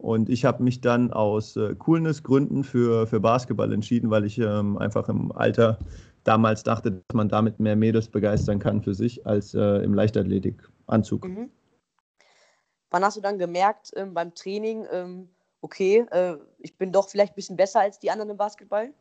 Und 0.00 0.30
ich 0.30 0.46
habe 0.46 0.62
mich 0.62 0.80
dann 0.80 1.12
aus 1.12 1.56
äh, 1.56 1.74
Coolness-Gründen 1.74 2.64
für, 2.64 3.06
für 3.06 3.20
Basketball 3.20 3.70
entschieden, 3.70 4.10
weil 4.10 4.24
ich 4.24 4.38
ähm, 4.38 4.78
einfach 4.78 5.10
im 5.10 5.30
Alter 5.32 5.78
damals 6.24 6.62
dachte, 6.62 6.92
dass 6.92 7.14
man 7.14 7.28
damit 7.28 7.60
mehr 7.60 7.76
Mädels 7.76 8.08
begeistern 8.08 8.58
kann 8.58 8.82
für 8.82 8.94
sich 8.94 9.26
als 9.26 9.52
äh, 9.52 9.84
im 9.84 9.92
Leichtathletikanzug. 9.92 11.28
Mhm. 11.28 11.50
Wann 12.90 13.04
hast 13.04 13.18
du 13.18 13.20
dann 13.20 13.38
gemerkt 13.38 13.92
ähm, 13.94 14.14
beim 14.14 14.34
Training, 14.34 14.86
ähm, 14.90 15.28
okay, 15.60 16.06
äh, 16.10 16.36
ich 16.58 16.78
bin 16.78 16.92
doch 16.92 17.10
vielleicht 17.10 17.34
ein 17.34 17.36
bisschen 17.36 17.56
besser 17.56 17.80
als 17.80 17.98
die 17.98 18.10
anderen 18.10 18.30
im 18.30 18.36
Basketball? 18.38 18.94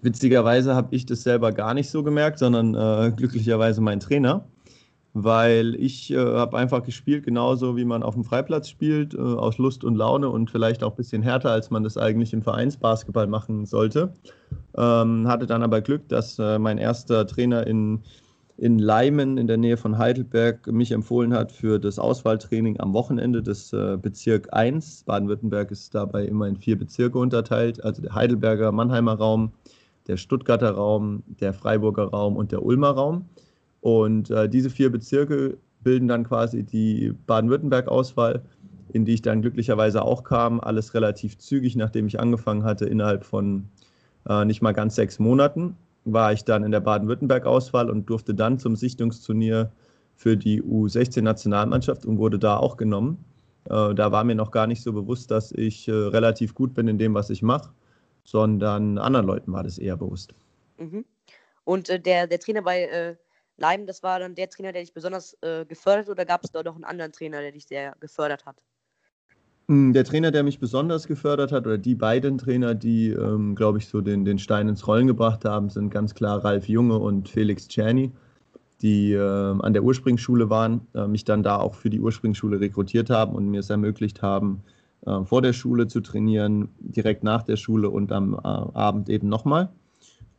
Witzigerweise 0.00 0.76
habe 0.76 0.94
ich 0.94 1.04
das 1.04 1.24
selber 1.24 1.50
gar 1.50 1.74
nicht 1.74 1.90
so 1.90 2.04
gemerkt, 2.04 2.38
sondern 2.38 2.74
äh, 2.74 3.10
glücklicherweise 3.10 3.80
mein 3.80 3.98
Trainer 3.98 4.48
weil 5.14 5.76
ich 5.76 6.10
äh, 6.10 6.16
habe 6.16 6.58
einfach 6.58 6.82
gespielt, 6.82 7.24
genauso 7.24 7.76
wie 7.76 7.84
man 7.84 8.02
auf 8.02 8.14
dem 8.14 8.24
Freiplatz 8.24 8.68
spielt, 8.68 9.14
äh, 9.14 9.18
aus 9.18 9.58
Lust 9.58 9.84
und 9.84 9.94
Laune 9.94 10.28
und 10.28 10.50
vielleicht 10.50 10.82
auch 10.82 10.90
ein 10.90 10.96
bisschen 10.96 11.22
härter, 11.22 11.52
als 11.52 11.70
man 11.70 11.84
das 11.84 11.96
eigentlich 11.96 12.32
im 12.32 12.42
Vereinsbasketball 12.42 13.28
machen 13.28 13.64
sollte. 13.64 14.12
Ähm, 14.76 15.28
hatte 15.28 15.46
dann 15.46 15.62
aber 15.62 15.80
Glück, 15.82 16.08
dass 16.08 16.40
äh, 16.40 16.58
mein 16.58 16.78
erster 16.78 17.28
Trainer 17.28 17.64
in, 17.64 18.00
in 18.56 18.80
Leimen 18.80 19.38
in 19.38 19.46
der 19.46 19.56
Nähe 19.56 19.76
von 19.76 19.98
Heidelberg 19.98 20.66
mich 20.66 20.90
empfohlen 20.90 21.32
hat 21.32 21.52
für 21.52 21.78
das 21.78 22.00
Auswahltraining 22.00 22.80
am 22.80 22.92
Wochenende 22.92 23.40
des 23.40 23.72
äh, 23.72 23.96
Bezirk 23.96 24.52
1. 24.52 25.04
Baden-Württemberg 25.04 25.70
ist 25.70 25.94
dabei 25.94 26.24
immer 26.24 26.48
in 26.48 26.56
vier 26.56 26.76
Bezirke 26.76 27.18
unterteilt, 27.18 27.84
also 27.84 28.02
der 28.02 28.16
Heidelberger 28.16 28.72
Mannheimer 28.72 29.14
Raum, 29.14 29.52
der 30.08 30.16
Stuttgarter 30.16 30.72
Raum, 30.72 31.22
der 31.40 31.52
Freiburger 31.52 32.06
Raum 32.06 32.34
und 32.34 32.50
der 32.50 32.64
Ulmer 32.64 32.90
Raum. 32.90 33.26
Und 33.84 34.30
äh, 34.30 34.48
diese 34.48 34.70
vier 34.70 34.90
Bezirke 34.90 35.58
bilden 35.82 36.08
dann 36.08 36.24
quasi 36.24 36.62
die 36.62 37.12
Baden-Württemberg-Auswahl, 37.26 38.40
in 38.94 39.04
die 39.04 39.12
ich 39.12 39.20
dann 39.20 39.42
glücklicherweise 39.42 40.00
auch 40.00 40.24
kam. 40.24 40.58
Alles 40.58 40.94
relativ 40.94 41.36
zügig, 41.36 41.76
nachdem 41.76 42.06
ich 42.06 42.18
angefangen 42.18 42.64
hatte, 42.64 42.86
innerhalb 42.86 43.26
von 43.26 43.68
äh, 44.26 44.46
nicht 44.46 44.62
mal 44.62 44.72
ganz 44.72 44.94
sechs 44.94 45.18
Monaten 45.18 45.76
war 46.06 46.32
ich 46.32 46.44
dann 46.44 46.64
in 46.64 46.70
der 46.70 46.80
Baden-Württemberg-Auswahl 46.80 47.90
und 47.90 48.08
durfte 48.08 48.34
dann 48.34 48.58
zum 48.58 48.74
Sichtungsturnier 48.74 49.70
für 50.16 50.38
die 50.38 50.62
U16-Nationalmannschaft 50.62 52.06
und 52.06 52.16
wurde 52.16 52.38
da 52.38 52.56
auch 52.56 52.78
genommen. 52.78 53.22
Äh, 53.66 53.94
da 53.94 54.10
war 54.10 54.24
mir 54.24 54.34
noch 54.34 54.50
gar 54.50 54.66
nicht 54.66 54.82
so 54.82 54.94
bewusst, 54.94 55.30
dass 55.30 55.52
ich 55.52 55.88
äh, 55.88 55.92
relativ 55.92 56.54
gut 56.54 56.72
bin 56.72 56.88
in 56.88 56.96
dem, 56.96 57.12
was 57.12 57.28
ich 57.28 57.42
mache, 57.42 57.68
sondern 58.24 58.96
anderen 58.96 59.26
Leuten 59.26 59.52
war 59.52 59.62
das 59.62 59.76
eher 59.76 59.98
bewusst. 59.98 60.34
Mhm. 60.78 61.04
Und 61.64 61.90
äh, 61.90 62.00
der, 62.00 62.26
der 62.26 62.40
Trainer 62.40 62.62
bei 62.62 62.84
äh, 62.84 63.16
Leim, 63.56 63.86
das 63.86 64.02
war 64.02 64.18
dann 64.18 64.34
der 64.34 64.50
Trainer, 64.50 64.72
der 64.72 64.82
dich 64.82 64.92
besonders 64.92 65.36
äh, 65.42 65.64
gefördert 65.64 66.08
oder 66.08 66.24
gab 66.24 66.44
es 66.44 66.50
da 66.50 66.62
noch 66.62 66.74
einen 66.74 66.84
anderen 66.84 67.12
Trainer, 67.12 67.40
der 67.40 67.52
dich 67.52 67.66
sehr 67.66 67.94
gefördert 68.00 68.46
hat? 68.46 68.56
Hm, 69.68 69.92
der 69.92 70.04
Trainer, 70.04 70.30
der 70.30 70.42
mich 70.42 70.58
besonders 70.58 71.06
gefördert 71.06 71.52
hat, 71.52 71.66
oder 71.66 71.78
die 71.78 71.94
beiden 71.94 72.36
Trainer, 72.36 72.74
die, 72.74 73.10
ähm, 73.10 73.54
glaube 73.54 73.78
ich, 73.78 73.88
so 73.88 74.00
den, 74.00 74.24
den 74.24 74.38
Stein 74.38 74.68
ins 74.68 74.86
Rollen 74.86 75.06
gebracht 75.06 75.44
haben, 75.44 75.70
sind 75.70 75.90
ganz 75.90 76.14
klar 76.14 76.44
Ralf 76.44 76.68
Junge 76.68 76.98
und 76.98 77.28
Felix 77.28 77.68
Czerny, 77.68 78.12
die 78.82 79.12
äh, 79.12 79.20
an 79.20 79.72
der 79.72 79.84
Ursprungsschule 79.84 80.50
waren, 80.50 80.86
äh, 80.94 81.06
mich 81.06 81.24
dann 81.24 81.42
da 81.42 81.56
auch 81.58 81.74
für 81.74 81.88
die 81.88 82.00
Ursprungsschule 82.00 82.60
rekrutiert 82.60 83.08
haben 83.08 83.34
und 83.34 83.48
mir 83.48 83.60
es 83.60 83.70
ermöglicht 83.70 84.20
haben, 84.20 84.62
äh, 85.06 85.24
vor 85.24 85.40
der 85.40 85.54
Schule 85.54 85.86
zu 85.86 86.00
trainieren, 86.00 86.68
direkt 86.80 87.24
nach 87.24 87.42
der 87.42 87.56
Schule 87.56 87.88
und 87.88 88.12
am 88.12 88.34
äh, 88.34 88.38
Abend 88.46 89.08
eben 89.08 89.28
nochmal. 89.28 89.70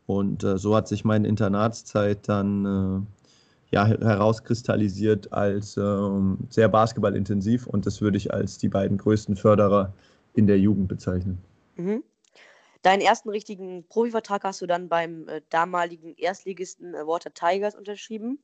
Und 0.08 0.44
äh, 0.44 0.58
so 0.58 0.76
hat 0.76 0.88
sich 0.88 1.04
meine 1.04 1.28
Internatszeit 1.28 2.28
dann 2.28 2.66
äh, 2.66 3.76
ja, 3.76 3.86
herauskristallisiert 3.88 5.34
als 5.34 5.78
ähm, 5.78 6.38
sehr 6.50 6.70
basketballintensiv 6.70 7.68
und 7.68 7.86
das 7.86 8.02
würde 8.02 8.18
ich 8.18 8.34
als 8.34 8.58
die 8.58 8.70
beiden 8.70 8.98
größten 8.98 9.36
Förderer 9.36 9.94
in 10.34 10.48
der 10.48 10.60
Jugend 10.60 10.88
bezeichnen. 10.88 11.40
Mhm. 11.76 12.04
Deinen 12.84 13.02
ersten 13.02 13.30
richtigen 13.30 13.88
Profivertrag 13.88 14.44
hast 14.44 14.62
du 14.62 14.68
dann 14.68 14.90
beim 14.90 15.28
äh, 15.28 15.42
damaligen 15.50 16.16
Erstligisten 16.16 16.94
äh, 16.94 17.08
Water 17.08 17.34
Tigers 17.34 17.76
unterschrieben. 17.76 18.40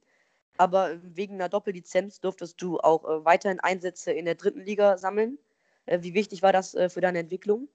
Aber 0.57 0.99
wegen 1.03 1.35
einer 1.35 1.47
Doppellizenz 1.47 2.19
durftest 2.19 2.61
du 2.61 2.79
auch 2.79 3.05
äh, 3.05 3.23
weiterhin 3.23 3.59
Einsätze 3.59 4.11
in 4.11 4.25
der 4.25 4.35
dritten 4.35 4.61
Liga 4.61 4.97
sammeln. 4.97 5.37
Äh, 5.85 5.99
wie 6.01 6.15
wichtig 6.15 6.41
war 6.41 6.51
das 6.51 6.71
für 6.89 7.01
deine 7.01 7.19
Entwicklung? 7.19 7.67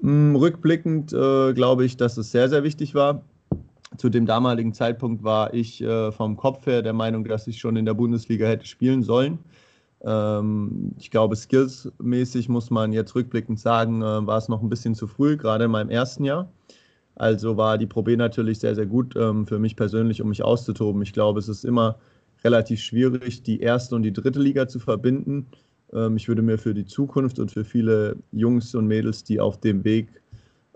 Hm, 0.00 0.36
rückblickend 0.36 1.12
äh, 1.12 1.52
glaube 1.54 1.84
ich, 1.84 1.96
dass 1.96 2.16
es 2.16 2.30
sehr, 2.30 2.48
sehr 2.48 2.62
wichtig 2.62 2.94
war. 2.94 3.22
Zu 3.96 4.10
dem 4.10 4.26
damaligen 4.26 4.72
Zeitpunkt 4.72 5.24
war 5.24 5.54
ich 5.54 5.82
äh, 5.82 6.12
vom 6.12 6.36
Kopf 6.36 6.66
her 6.66 6.82
der 6.82 6.92
Meinung, 6.92 7.24
dass 7.24 7.46
ich 7.46 7.58
schon 7.58 7.76
in 7.76 7.84
der 7.84 7.94
Bundesliga 7.94 8.46
hätte 8.46 8.66
spielen 8.66 9.02
sollen. 9.02 9.38
Ähm, 10.02 10.92
ich 10.98 11.10
glaube, 11.10 11.34
skillsmäßig 11.34 12.48
muss 12.48 12.70
man 12.70 12.92
jetzt 12.92 13.14
rückblickend 13.14 13.58
sagen, 13.58 14.02
äh, 14.02 14.26
war 14.26 14.38
es 14.38 14.48
noch 14.48 14.62
ein 14.62 14.68
bisschen 14.68 14.94
zu 14.94 15.06
früh, 15.08 15.36
gerade 15.36 15.64
in 15.64 15.70
meinem 15.70 15.90
ersten 15.90 16.24
Jahr. 16.24 16.48
Also 17.16 17.56
war 17.56 17.78
die 17.78 17.86
Pro 17.86 18.02
B 18.02 18.16
natürlich 18.16 18.60
sehr, 18.60 18.76
sehr 18.76 18.86
gut 18.86 19.16
ähm, 19.16 19.46
für 19.46 19.58
mich 19.58 19.74
persönlich, 19.74 20.22
um 20.22 20.28
mich 20.28 20.44
auszutoben. 20.44 21.02
Ich 21.02 21.12
glaube, 21.12 21.40
es 21.40 21.48
ist 21.48 21.64
immer 21.64 21.98
relativ 22.44 22.80
schwierig, 22.80 23.42
die 23.42 23.60
erste 23.60 23.96
und 23.96 24.04
die 24.04 24.12
dritte 24.12 24.38
Liga 24.38 24.68
zu 24.68 24.78
verbinden. 24.78 25.46
Ähm, 25.92 26.16
ich 26.16 26.28
würde 26.28 26.42
mir 26.42 26.58
für 26.58 26.74
die 26.74 26.86
Zukunft 26.86 27.38
und 27.38 27.50
für 27.50 27.64
viele 27.64 28.16
Jungs 28.32 28.74
und 28.74 28.86
Mädels, 28.86 29.24
die 29.24 29.40
auf 29.40 29.58
dem 29.58 29.84
Weg 29.84 30.08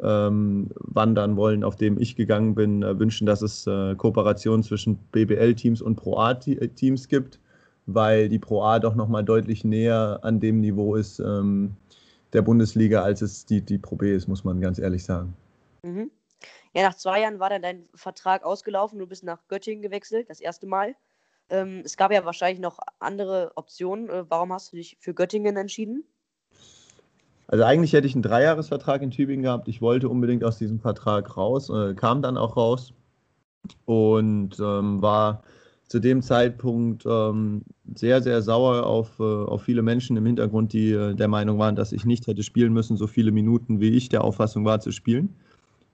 ähm, 0.03 0.71
wandern 0.75 1.37
wollen, 1.37 1.65
auf 1.65 1.77
dem 1.77 1.99
ich 1.99 2.17
gegangen 2.17 2.55
bin, 2.55 2.83
äh, 2.83 2.99
wünschen, 2.99 3.27
dass 3.27 3.43
es 3.43 3.67
äh, 3.67 3.95
Kooperationen 3.95 4.63
zwischen 4.63 4.97
BBL-Teams 5.13 5.81
und 5.81 5.97
Pro 5.97 6.19
A-Teams 6.19 7.09
gibt, 7.09 7.39
weil 7.87 8.29
die 8.29 8.39
Pro 8.39 8.63
A 8.63 8.79
doch 8.79 8.95
nochmal 8.95 9.25
deutlich 9.25 9.65
näher 9.65 10.21
an 10.23 10.41
dem 10.41 10.61
Niveau 10.61 10.97
ist 10.97 11.21
ähm, 11.21 11.77
der 12.33 12.43
Bundesliga, 12.43 13.03
als 13.03 13.23
es 13.23 13.47
die, 13.47 13.61
die 13.61 13.79
Pro 13.79 13.97
B 13.97 14.15
ist, 14.15 14.27
muss 14.27 14.45
man 14.45 14.61
ganz 14.61 14.79
ehrlich 14.79 15.05
sagen. 15.05 15.35
Mhm. 15.85 16.11
Ja, 16.75 16.83
nach 16.83 16.95
zwei 16.95 17.21
Jahren 17.21 17.39
war 17.39 17.51
dann 17.51 17.63
dein 17.63 17.85
Vertrag 17.95 18.45
ausgelaufen. 18.45 18.99
Du 18.99 19.07
bist 19.07 19.25
nach 19.25 19.47
Göttingen 19.49 19.83
gewechselt, 19.83 20.31
das 20.31 20.41
erste 20.41 20.67
Mal. 20.67 20.97
Ähm, 21.51 21.83
es 21.85 21.97
gab 21.97 22.13
ja 22.13 22.25
wahrscheinlich 22.25 22.61
noch 22.61 22.79
andere 22.99 23.53
Optionen. 23.57 24.09
Äh, 24.09 24.25
warum 24.29 24.53
hast 24.53 24.73
du 24.73 24.77
dich 24.77 24.97
für 25.01 25.15
Göttingen 25.15 25.57
entschieden? 25.57 26.05
Also 27.49 27.65
eigentlich 27.65 27.93
hätte 27.93 28.07
ich 28.07 28.15
einen 28.15 28.23
Dreijahresvertrag 28.23 29.03
in 29.03 29.11
Tübingen 29.11 29.43
gehabt. 29.43 29.69
Ich 29.69 29.83
wollte 29.83 30.09
unbedingt 30.09 30.43
aus 30.43 30.57
diesem 30.57 30.81
Vertrag 30.81 31.37
raus, 31.37 31.69
äh, 31.69 31.95
kam 31.95 32.23
dann 32.23 32.39
auch 32.39 32.57
raus 32.57 32.95
und 33.85 34.59
ähm, 34.59 35.03
war 35.03 35.43
zu 35.93 36.01
dem 36.01 36.23
Zeitpunkt 36.23 37.05
ähm, 37.05 37.63
sehr, 37.95 38.23
sehr 38.23 38.41
sauer 38.41 38.87
auf, 38.87 39.21
äh, 39.21 39.23
auf 39.23 39.63
viele 39.63 39.83
Menschen 39.83 40.17
im 40.17 40.25
Hintergrund, 40.25 40.73
die 40.73 40.93
äh, 40.93 41.15
der 41.15 41.29
Meinung 41.29 41.59
waren, 41.59 41.77
dass 41.77 41.93
ich 41.93 42.07
nicht 42.07 42.27
hätte 42.27 42.43
spielen 42.43 42.73
müssen, 42.73 42.97
so 42.97 43.07
viele 43.07 43.31
Minuten, 43.31 43.81
wie 43.81 43.91
ich 43.91 44.09
der 44.09 44.25
Auffassung 44.25 44.65
war, 44.65 44.81
zu 44.81 44.91
spielen. 44.91 45.37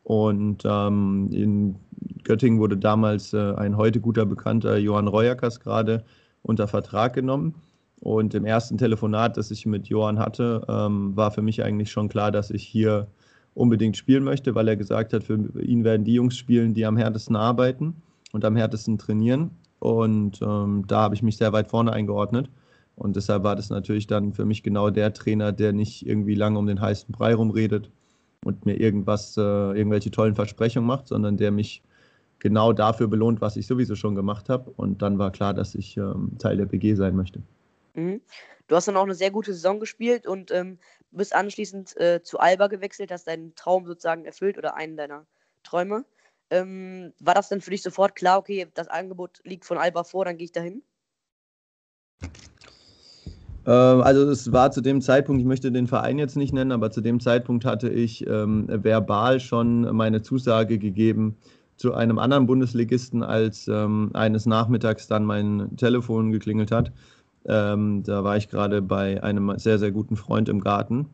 Und 0.09 0.63
ähm, 0.65 1.29
in 1.33 1.77
Göttingen 2.25 2.59
wurde 2.61 2.79
damals 2.79 3.35
äh, 3.35 3.53
ein 3.57 3.77
heute 3.77 4.01
guter 4.01 4.25
Bekannter, 4.25 4.79
Johann 4.79 5.07
Reuerkers, 5.07 5.61
gerade 5.61 6.03
unter 6.41 6.67
Vertrag 6.67 7.13
genommen. 7.13 7.57
Und 8.01 8.33
im 8.33 8.47
ersten 8.47 8.79
Telefonat, 8.79 9.37
das 9.37 9.51
ich 9.51 9.67
mit 9.67 9.89
Johann 9.89 10.19
hatte, 10.19 10.65
ähm, 10.67 11.15
war 11.15 11.31
für 11.31 11.43
mich 11.43 11.63
eigentlich 11.63 11.91
schon 11.91 12.09
klar, 12.09 12.33
dass 12.33 12.51
ich 12.51 12.63
hier 12.63 13.09
unbedingt 13.53 13.99
spielen 13.99 14.25
möchte, 14.25 14.55
weil 14.55 14.69
er 14.69 14.77
gesagt 14.77 15.13
hat, 15.13 15.25
für 15.25 15.35
ihn 15.61 15.85
werden 15.85 16.05
die 16.05 16.15
Jungs 16.15 16.39
spielen, 16.39 16.73
die 16.73 16.87
am 16.87 16.97
härtesten 16.97 17.37
arbeiten 17.37 17.97
und 18.33 18.47
am 18.47 18.57
härtesten 18.57 18.97
trainieren. 18.97 19.51
Und 19.79 20.41
ähm, 20.41 20.85
da 20.87 21.03
habe 21.03 21.17
ich 21.17 21.23
mich 21.23 21.37
sehr 21.37 21.53
weit 21.53 21.69
vorne 21.69 21.93
eingeordnet. 21.93 22.49
Und 22.97 23.15
deshalb 23.17 23.45
war 23.45 23.57
das 23.57 23.69
natürlich 23.69 24.07
dann 24.07 24.33
für 24.33 24.47
mich 24.47 24.63
genau 24.63 24.89
der 24.89 25.13
Trainer, 25.13 25.53
der 25.53 25.75
nicht 25.75 26.07
irgendwie 26.07 26.35
lange 26.35 26.59
um 26.59 26.67
den 26.67 26.81
heißen 26.81 27.13
Brei 27.13 27.35
rumredet, 27.35 27.91
und 28.45 28.67
mir 28.67 28.81
irgendwas, 28.81 29.37
äh, 29.37 29.41
irgendwelche 29.41 30.11
tollen 30.11 30.35
Versprechungen 30.35 30.87
macht, 30.87 31.09
sondern 31.09 31.37
der 31.37 31.51
mich 31.51 31.83
genau 32.39 32.73
dafür 32.73 33.09
belohnt, 33.09 33.41
was 33.41 33.57
ich 33.57 33.67
sowieso 33.67 33.97
schon 33.97 34.15
gemacht 34.15 34.49
habe. 34.49 34.71
Und 34.77 35.03
dann 35.03 35.19
war 35.19 35.33
klar, 35.33 35.55
dass 35.55 35.75
ich 35.75 35.97
ähm, 35.97 36.37
Teil 36.39 36.57
der 36.57 36.67
PG 36.67 36.95
sein 36.95 37.17
möchte. 37.17 37.43
Mhm. 37.95 38.21
Du 38.69 38.77
hast 38.77 38.87
dann 38.87 38.97
auch 38.97 39.05
eine 39.05 39.15
sehr 39.15 39.31
gute 39.31 39.53
Saison 39.53 39.81
gespielt 39.81 40.27
und 40.27 40.51
ähm, 40.51 40.79
bist 41.11 41.35
anschließend 41.35 41.97
äh, 41.99 42.23
zu 42.23 42.39
Alba 42.39 42.67
gewechselt, 42.67 43.11
hast 43.11 43.27
deinen 43.27 43.55
Traum 43.55 43.87
sozusagen 43.87 44.25
erfüllt 44.25 44.59
oder 44.59 44.77
einen 44.77 44.97
deiner 44.97 45.27
Träume. 45.63 46.05
Ähm, 46.51 47.13
war 47.19 47.35
das 47.35 47.49
dann 47.49 47.61
für 47.61 47.71
dich 47.71 47.83
sofort 47.83 48.15
klar, 48.15 48.39
okay, 48.39 48.67
das 48.75 48.89
Angebot 48.89 49.41
liegt 49.45 49.65
von 49.65 49.79
Alba 49.79 50.05
vor, 50.05 50.25
dann 50.25 50.37
gehe 50.37 50.47
ich 50.47 50.53
dahin? 50.53 50.83
Ähm, 53.69 54.01
also 54.01 54.23
es 54.31 54.51
war 54.51 54.71
zu 54.73 54.81
dem 54.81 55.03
Zeitpunkt, 55.03 55.41
ich 55.41 55.47
möchte 55.47 55.71
den 55.71 55.87
Verein 55.87 56.19
jetzt 56.19 56.37
nicht 56.37 56.55
nennen, 56.55 56.73
aber 56.73 56.91
zu 56.91 57.03
dem 57.03 57.21
Zeitpunkt 57.21 57.67
hatte 57.67 57.91
ich 57.91 58.27
ähm, 58.27 58.67
verbal 58.69 59.41
schon 59.41 59.95
meine 59.95 60.23
Zusage 60.23 60.79
gegeben 60.79 61.37
zu 61.77 61.95
einem 61.95 62.19
anderen 62.19 62.47
Bundesligisten, 62.47 63.23
als 63.23 63.69
ähm, 63.69 64.11
eines 64.15 64.47
Nachmittags 64.47 65.07
dann 65.07 65.25
mein 65.25 65.77
Telefon 65.77 66.33
geklingelt 66.33 66.73
hat. 66.73 66.93
Da 67.45 68.25
war 68.25 68.37
ich 68.37 68.51
gerade 68.51 68.83
bei 68.83 69.23
einem 69.23 69.57
sehr, 69.59 69.79
sehr 69.79 69.91
guten 69.91 70.17
Freund 70.17 70.51
im 70.51 70.61
Garten 70.61 71.07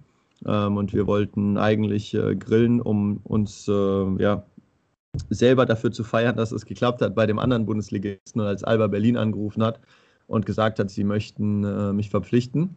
und 0.43 0.93
wir 0.93 1.07
wollten 1.07 1.59
eigentlich 1.59 2.13
äh, 2.15 2.35
grillen, 2.35 2.81
um 2.81 3.21
uns 3.23 3.69
äh, 3.69 4.23
ja, 4.23 4.43
selber 5.31 5.65
dafür 5.65 5.93
zu 5.93 6.03
feiern, 6.03 6.35
dass 6.35 6.51
es 6.51 6.67
geklappt 6.67 7.03
hat 7.03 7.15
bei 7.15 7.27
dem 7.27 7.39
anderen 7.39 7.67
Bundesligisten, 7.67 8.41
als 8.41 8.65
Alba 8.65 8.89
Berlin 8.89 9.17
angerufen 9.17 9.63
hat 9.63 9.79
und 10.27 10.47
gesagt 10.47 10.79
hat, 10.79 10.91
sie 10.91 11.05
möchten 11.05 11.65
äh, 11.65 11.93
mich 11.93 12.11
verpflichten. 12.11 12.77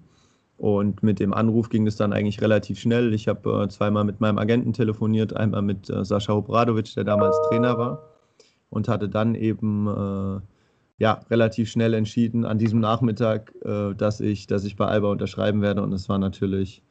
Und 0.58 1.04
mit 1.04 1.20
dem 1.20 1.34
Anruf 1.34 1.70
ging 1.70 1.86
es 1.86 1.98
dann 1.98 2.14
eigentlich 2.14 2.42
relativ 2.42 2.80
schnell. 2.80 3.14
Ich 3.14 3.28
habe 3.28 3.64
äh, 3.64 3.68
zweimal 3.70 4.04
mit 4.04 4.20
meinem 4.22 4.40
Agenten 4.40 4.74
telefoniert, 4.74 5.36
einmal 5.36 5.62
mit 5.62 5.90
äh, 5.90 6.04
Sascha 6.04 6.34
Obradovic, 6.34 6.94
der 6.96 7.04
damals 7.04 7.38
Trainer 7.50 7.78
war, 7.78 8.04
und 8.72 8.88
hatte 8.88 9.08
dann 9.08 9.36
eben 9.36 9.88
äh, 9.88 10.42
ja, 11.00 11.20
relativ 11.30 11.70
schnell 11.70 11.94
entschieden 11.94 12.44
an 12.44 12.58
diesem 12.58 12.80
Nachmittag, 12.80 13.54
äh, 13.64 13.94
dass, 13.94 14.20
ich, 14.20 14.48
dass 14.48 14.66
ich 14.66 14.76
bei 14.76 14.88
Alba 14.88 15.12
unterschreiben 15.12 15.62
werde. 15.62 15.84
Und 15.84 15.94
es 15.94 16.10
war 16.10 16.18
natürlich, 16.18 16.82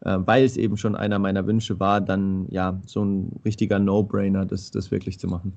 äh, 0.00 0.16
weil 0.20 0.44
es 0.44 0.56
eben 0.56 0.78
schon 0.78 0.96
einer 0.96 1.18
meiner 1.18 1.46
Wünsche 1.46 1.78
war, 1.78 2.00
dann 2.00 2.46
ja 2.48 2.80
so 2.86 3.04
ein 3.04 3.38
richtiger 3.44 3.78
No-Brainer, 3.78 4.46
das, 4.46 4.70
das 4.70 4.90
wirklich 4.90 5.18
zu 5.18 5.28
machen. 5.28 5.52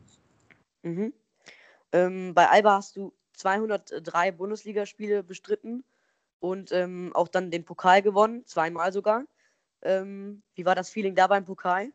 Mhm. 0.83 1.13
Ähm, 1.93 2.33
bei 2.33 2.49
Alba 2.49 2.75
hast 2.75 2.97
du 2.97 3.13
203 3.33 4.31
Bundesligaspiele 4.31 5.23
bestritten 5.23 5.83
und 6.39 6.71
ähm, 6.71 7.11
auch 7.13 7.27
dann 7.27 7.51
den 7.51 7.65
Pokal 7.65 8.01
gewonnen, 8.01 8.43
zweimal 8.45 8.91
sogar. 8.91 9.23
Ähm, 9.81 10.41
wie 10.55 10.65
war 10.65 10.75
das 10.75 10.89
Feeling 10.89 11.15
da 11.15 11.27
beim 11.27 11.45
Pokal? 11.45 11.91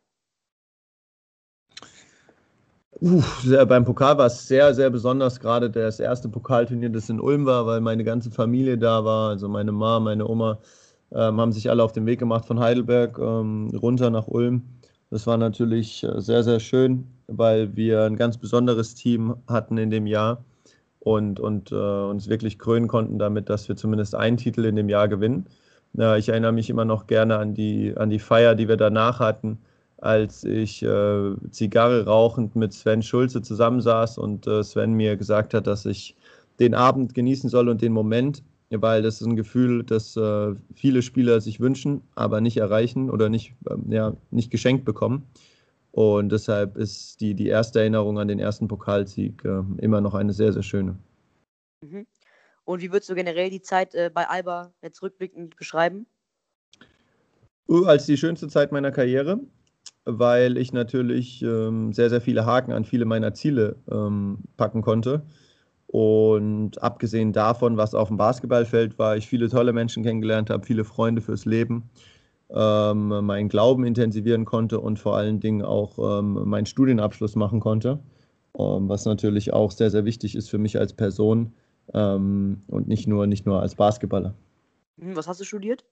Uh, 3.01 3.23
beim 3.67 3.85
Pokal 3.85 4.19
war 4.19 4.27
es 4.27 4.47
sehr, 4.47 4.75
sehr 4.75 4.91
besonders. 4.91 5.39
Gerade 5.39 5.71
das 5.71 6.01
erste 6.01 6.29
Pokalturnier, 6.29 6.89
das 6.89 7.09
in 7.09 7.21
Ulm 7.21 7.47
war, 7.47 7.67
weil 7.67 7.81
meine 7.81 8.03
ganze 8.03 8.31
Familie 8.31 8.77
da 8.77 9.05
war. 9.05 9.31
Also 9.31 9.49
meine 9.49 9.73
Mama, 9.73 10.01
meine 10.01 10.27
Oma 10.27 10.59
ähm, 11.13 11.41
haben 11.41 11.53
sich 11.53 11.71
alle 11.71 11.83
auf 11.83 11.93
den 11.93 12.07
Weg 12.07 12.19
gemacht 12.19 12.45
von 12.45 12.59
Heidelberg 12.59 13.19
ähm, 13.19 13.71
runter 13.75 14.11
nach 14.11 14.27
Ulm. 14.27 14.63
Das 15.11 15.27
war 15.27 15.37
natürlich 15.37 16.03
äh, 16.05 16.21
sehr, 16.21 16.43
sehr 16.43 16.61
schön, 16.61 17.07
weil 17.29 17.77
wir 17.77 18.05
ein 18.05 18.17
ganz 18.17 18.37
besonderes 18.37 18.95
Team 18.95 19.37
hatten 19.47 19.79
in 19.79 19.91
dem 19.91 20.07
Jahr 20.07 20.45
und, 21.01 21.41
und 21.41 21.73
äh, 21.73 21.75
uns 21.75 22.29
wirklich 22.29 22.59
krönen 22.59 22.89
konnten 22.89 23.19
damit, 23.19 23.49
dass 23.49 23.69
wir 23.69 23.77
zumindest 23.77 24.15
einen 24.15 24.37
Titel 24.37 24.65
in 24.65 24.77
dem 24.77 24.89
Jahr 24.89 25.09
gewinnen. 25.09 25.47
Ja, 25.95 26.17
ich 26.17 26.29
erinnere 26.29 26.53
mich 26.53 26.71
immer 26.71 26.85
noch 26.85 27.07
gerne 27.07 27.39
an 27.39 27.55
die, 27.55 27.95
an 27.97 28.11
die 28.11 28.19
Feier, 28.19 28.55
die 28.55 28.69
wir 28.69 28.77
danach 28.77 29.21
hatten, 29.21 29.59
als 29.97 30.45
ich 30.45 30.83
äh, 30.83 31.35
Zigarre 31.51 32.05
rauchend 32.05 32.57
mit 32.57 32.73
Sven 32.73 33.03
Schulze 33.03 33.43
zusammensaß 33.43 34.19
und 34.19 34.47
äh, 34.47 34.63
Sven 34.63 34.93
mir 34.93 35.17
gesagt 35.17 35.55
hat, 35.55 35.67
dass 35.67 35.87
ich 35.87 36.15
den 36.61 36.75
Abend 36.75 37.15
genießen 37.15 37.49
soll 37.49 37.69
und 37.69 37.83
den 37.83 37.93
Moment, 37.93 38.43
weil 38.71 39.03
das 39.03 39.21
ist 39.21 39.27
ein 39.27 39.37
Gefühl, 39.37 39.83
das 39.85 40.17
äh, 40.17 40.55
viele 40.75 41.03
Spieler 41.03 41.41
sich 41.41 41.61
wünschen, 41.61 42.03
aber 42.15 42.41
nicht 42.41 42.59
erreichen 42.59 43.11
oder 43.11 43.29
nicht, 43.29 43.55
ähm, 43.71 43.85
ja, 43.89 44.13
nicht 44.31 44.51
geschenkt 44.51 44.85
bekommen. 44.85 45.25
Und 45.99 46.31
deshalb 46.31 46.77
ist 46.77 47.21
die, 47.21 47.35
die 47.35 47.49
erste 47.49 47.81
Erinnerung 47.81 48.21
an 48.21 48.29
den 48.29 48.39
ersten 48.39 48.69
Pokalsieg 48.69 49.45
äh, 49.45 49.63
immer 49.79 50.01
noch 50.01 50.15
eine 50.15 50.33
sehr, 50.33 50.53
sehr 50.53 50.63
schöne. 50.63 50.97
Mhm. 51.85 52.07
Und 52.63 52.83
wie 52.83 52.93
würdest 52.93 53.11
du 53.11 53.17
generell 53.17 53.51
die 53.51 53.63
Zeit 53.63 53.97
äh, 53.97 54.09
bei 54.09 54.29
Alba 54.29 54.73
jetzt 54.81 55.03
rückblickend 55.03 55.57
beschreiben? 55.57 56.07
Uh, 57.69 57.85
als 57.87 58.07
die 58.07 58.17
schönste 58.17 58.47
Zeit 58.47 58.71
meiner 58.71 58.93
Karriere, 58.93 59.41
weil 60.05 60.57
ich 60.57 60.73
natürlich 60.73 61.43
ähm, 61.43 61.93
sehr, 61.93 62.11
sehr 62.11 62.21
viele 62.21 62.47
Haken 62.47 62.71
an 62.71 62.85
viele 62.85 63.05
meiner 63.05 63.35
Ziele 63.35 63.75
ähm, 63.91 64.39
packen 64.57 64.83
konnte. 64.83 65.27
Und 65.89 66.81
abgesehen 66.81 67.33
davon, 67.33 67.77
was 67.77 67.97
auf 67.97 68.07
dem 68.07 68.19
Basketballfeld 68.19 69.01
war, 69.01 69.17
ich 69.17 69.27
viele 69.27 69.49
tolle 69.49 69.73
Menschen 69.73 70.05
kennengelernt 70.05 70.49
habe, 70.49 70.65
viele 70.65 70.85
Freunde 70.85 71.23
fürs 71.23 71.45
Leben 71.45 71.91
ähm, 72.51 73.09
meinen 73.09 73.49
Glauben 73.49 73.85
intensivieren 73.85 74.45
konnte 74.45 74.81
und 74.81 74.99
vor 74.99 75.17
allen 75.17 75.41
Dingen 75.41 75.63
auch 75.63 76.19
ähm, 76.21 76.49
meinen 76.49 76.67
Studienabschluss 76.67 77.37
machen 77.37 77.61
konnte, 77.61 77.99
ähm, 78.59 78.89
was 78.89 79.05
natürlich 79.05 79.53
auch 79.53 79.71
sehr, 79.71 79.91
sehr 79.91 80.05
wichtig 80.05 80.35
ist 80.35 80.49
für 80.49 80.59
mich 80.59 80.79
als 80.79 80.95
Person 80.95 81.53
ähm, 81.93 82.63
und 82.69 82.89
nicht 82.89 83.07
nur, 83.07 83.27
nicht 83.27 83.47
nur 83.47 83.61
als 83.61 83.75
Basketballer. 83.75 84.35
Hm, 84.99 85.17
was 85.17 85.29
hast 85.29 85.41
du 85.41 85.45
studiert? 85.45 85.85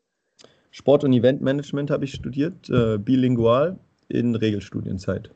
Sport- 0.71 1.05
und 1.05 1.13
Eventmanagement 1.13 1.91
habe 1.91 2.05
ich 2.05 2.13
studiert, 2.13 2.69
äh, 2.71 2.99
bilingual 2.99 3.79
in 4.09 4.35
Regelstudienzeit. 4.35 5.31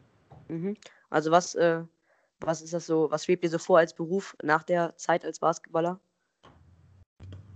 Mhm. 0.48 0.76
Also 1.08 1.30
was, 1.30 1.54
äh, 1.54 1.82
was 2.40 2.62
ist 2.62 2.72
das 2.72 2.86
so, 2.86 3.10
was 3.10 3.24
schwebt 3.24 3.44
dir 3.44 3.50
so 3.50 3.58
vor 3.58 3.78
als 3.78 3.94
Beruf 3.94 4.36
nach 4.42 4.62
der 4.62 4.96
Zeit 4.96 5.24
als 5.24 5.38
Basketballer? 5.38 6.00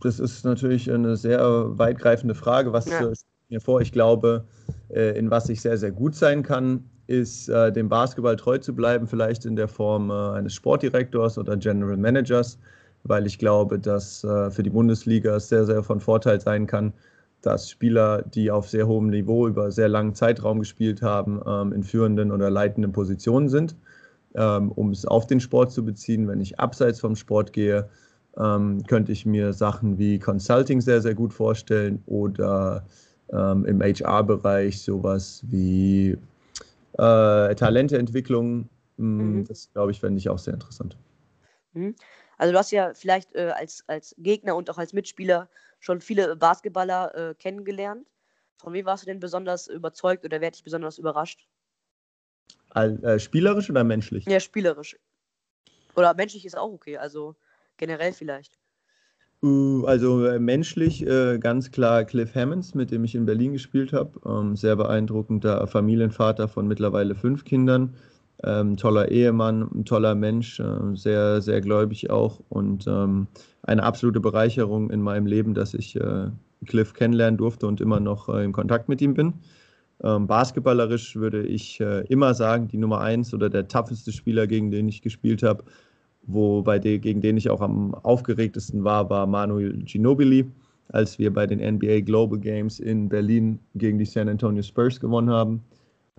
Das 0.00 0.20
ist 0.20 0.44
natürlich 0.44 0.90
eine 0.90 1.16
sehr 1.16 1.78
weitgreifende 1.78 2.34
Frage. 2.34 2.72
Was 2.72 2.86
ja. 2.86 3.10
Mir 3.54 3.60
vor. 3.60 3.80
Ich 3.80 3.92
glaube, 3.92 4.44
äh, 4.90 5.16
in 5.16 5.30
was 5.30 5.48
ich 5.48 5.60
sehr, 5.60 5.78
sehr 5.78 5.92
gut 5.92 6.16
sein 6.16 6.42
kann, 6.42 6.84
ist 7.06 7.48
äh, 7.48 7.70
dem 7.72 7.88
Basketball 7.88 8.34
treu 8.34 8.58
zu 8.58 8.74
bleiben, 8.74 9.06
vielleicht 9.06 9.44
in 9.44 9.54
der 9.54 9.68
Form 9.68 10.10
äh, 10.10 10.12
eines 10.12 10.54
Sportdirektors 10.54 11.38
oder 11.38 11.56
General 11.56 11.96
Managers, 11.96 12.58
weil 13.04 13.26
ich 13.26 13.38
glaube, 13.38 13.78
dass 13.78 14.20
für 14.22 14.62
die 14.62 14.70
Bundesliga 14.70 15.36
es 15.36 15.50
sehr, 15.50 15.66
sehr 15.66 15.82
von 15.82 16.00
Vorteil 16.00 16.40
sein 16.40 16.66
kann, 16.66 16.94
dass 17.42 17.68
Spieler, 17.68 18.22
die 18.22 18.50
auf 18.50 18.70
sehr 18.70 18.86
hohem 18.86 19.10
Niveau 19.10 19.46
über 19.46 19.70
sehr 19.70 19.90
langen 19.90 20.14
Zeitraum 20.14 20.60
gespielt 20.60 21.02
haben, 21.02 21.40
ähm, 21.46 21.74
in 21.74 21.84
führenden 21.84 22.32
oder 22.32 22.48
leitenden 22.48 22.92
Positionen 22.92 23.50
sind. 23.50 23.76
Ähm, 24.34 24.72
um 24.72 24.90
es 24.90 25.04
auf 25.04 25.26
den 25.26 25.38
Sport 25.40 25.70
zu 25.70 25.84
beziehen, 25.84 26.26
wenn 26.26 26.40
ich 26.40 26.58
abseits 26.58 26.98
vom 26.98 27.14
Sport 27.14 27.52
gehe, 27.52 27.88
ähm, 28.38 28.82
könnte 28.88 29.12
ich 29.12 29.26
mir 29.26 29.52
Sachen 29.52 29.98
wie 29.98 30.18
Consulting 30.18 30.80
sehr, 30.80 31.02
sehr 31.02 31.14
gut 31.14 31.32
vorstellen 31.32 32.02
oder 32.06 32.84
ähm, 33.32 33.64
im 33.64 33.82
HR-Bereich 33.82 34.82
sowas 34.82 35.42
wie 35.46 36.16
äh, 36.98 37.54
Talenteentwicklung. 37.54 38.68
Hm, 38.98 39.38
mhm. 39.38 39.44
Das 39.46 39.70
glaube 39.72 39.90
ich, 39.90 40.00
fände 40.00 40.18
ich 40.18 40.28
auch 40.28 40.38
sehr 40.38 40.54
interessant. 40.54 40.96
Mhm. 41.72 41.94
Also 42.38 42.52
du 42.52 42.58
hast 42.58 42.70
ja 42.72 42.94
vielleicht 42.94 43.34
äh, 43.34 43.52
als, 43.54 43.84
als 43.86 44.14
Gegner 44.18 44.56
und 44.56 44.70
auch 44.70 44.78
als 44.78 44.92
Mitspieler 44.92 45.48
schon 45.80 46.00
viele 46.00 46.36
Basketballer 46.36 47.14
äh, 47.14 47.34
kennengelernt. 47.34 48.08
Von 48.58 48.72
wem 48.72 48.86
warst 48.86 49.02
du 49.02 49.06
denn 49.06 49.20
besonders 49.20 49.66
überzeugt 49.66 50.24
oder 50.24 50.40
wer 50.40 50.48
hat 50.48 50.54
dich 50.54 50.64
besonders 50.64 50.98
überrascht? 50.98 51.46
All, 52.70 53.02
äh, 53.04 53.18
spielerisch 53.18 53.70
oder 53.70 53.84
menschlich? 53.84 54.26
Ja, 54.26 54.40
spielerisch. 54.40 54.96
Oder 55.94 56.14
menschlich 56.14 56.44
ist 56.44 56.56
auch 56.56 56.72
okay, 56.72 56.96
also 56.96 57.36
generell 57.76 58.12
vielleicht. 58.12 58.58
Uh, 59.44 59.84
also 59.84 60.24
äh, 60.24 60.38
menschlich 60.38 61.06
äh, 61.06 61.38
ganz 61.38 61.70
klar 61.70 62.04
Cliff 62.04 62.34
Hammonds, 62.34 62.74
mit 62.74 62.90
dem 62.90 63.04
ich 63.04 63.14
in 63.14 63.26
Berlin 63.26 63.52
gespielt 63.52 63.92
habe. 63.92 64.18
Ähm, 64.24 64.56
sehr 64.56 64.74
beeindruckender 64.74 65.66
Familienvater 65.66 66.48
von 66.48 66.66
mittlerweile 66.66 67.14
fünf 67.14 67.44
Kindern. 67.44 67.92
Ähm, 68.42 68.78
toller 68.78 69.10
Ehemann, 69.10 69.84
toller 69.84 70.14
Mensch, 70.14 70.60
äh, 70.60 70.94
sehr, 70.94 71.42
sehr 71.42 71.60
gläubig 71.60 72.08
auch 72.08 72.40
und 72.48 72.86
ähm, 72.86 73.26
eine 73.62 73.82
absolute 73.82 74.18
Bereicherung 74.20 74.88
in 74.88 75.02
meinem 75.02 75.26
Leben, 75.26 75.52
dass 75.52 75.74
ich 75.74 75.94
äh, 75.96 76.30
Cliff 76.64 76.94
kennenlernen 76.94 77.36
durfte 77.36 77.66
und 77.66 77.82
immer 77.82 78.00
noch 78.00 78.30
äh, 78.30 78.44
in 78.44 78.52
Kontakt 78.52 78.88
mit 78.88 79.02
ihm 79.02 79.12
bin. 79.12 79.34
Ähm, 80.02 80.26
basketballerisch 80.26 81.16
würde 81.16 81.42
ich 81.42 81.80
immer 81.80 82.32
sagen, 82.32 82.68
die 82.68 82.78
Nummer 82.78 83.00
eins 83.00 83.34
oder 83.34 83.50
der 83.50 83.68
tougheste 83.68 84.10
Spieler, 84.10 84.46
gegen 84.46 84.70
den 84.70 84.88
ich 84.88 85.02
gespielt 85.02 85.42
habe, 85.42 85.64
wobei 86.26 86.78
der, 86.78 86.98
gegen 86.98 87.20
den 87.20 87.36
ich 87.36 87.50
auch 87.50 87.60
am 87.60 87.94
aufgeregtesten 87.94 88.84
war, 88.84 89.10
war 89.10 89.26
Manuel 89.26 89.76
Ginobili, 89.84 90.46
als 90.88 91.18
wir 91.18 91.32
bei 91.32 91.46
den 91.46 91.58
NBA 91.58 92.00
Global 92.00 92.38
Games 92.38 92.80
in 92.80 93.08
Berlin 93.08 93.58
gegen 93.74 93.98
die 93.98 94.04
San 94.04 94.28
Antonio 94.28 94.62
Spurs 94.62 95.00
gewonnen 95.00 95.30
haben. 95.30 95.62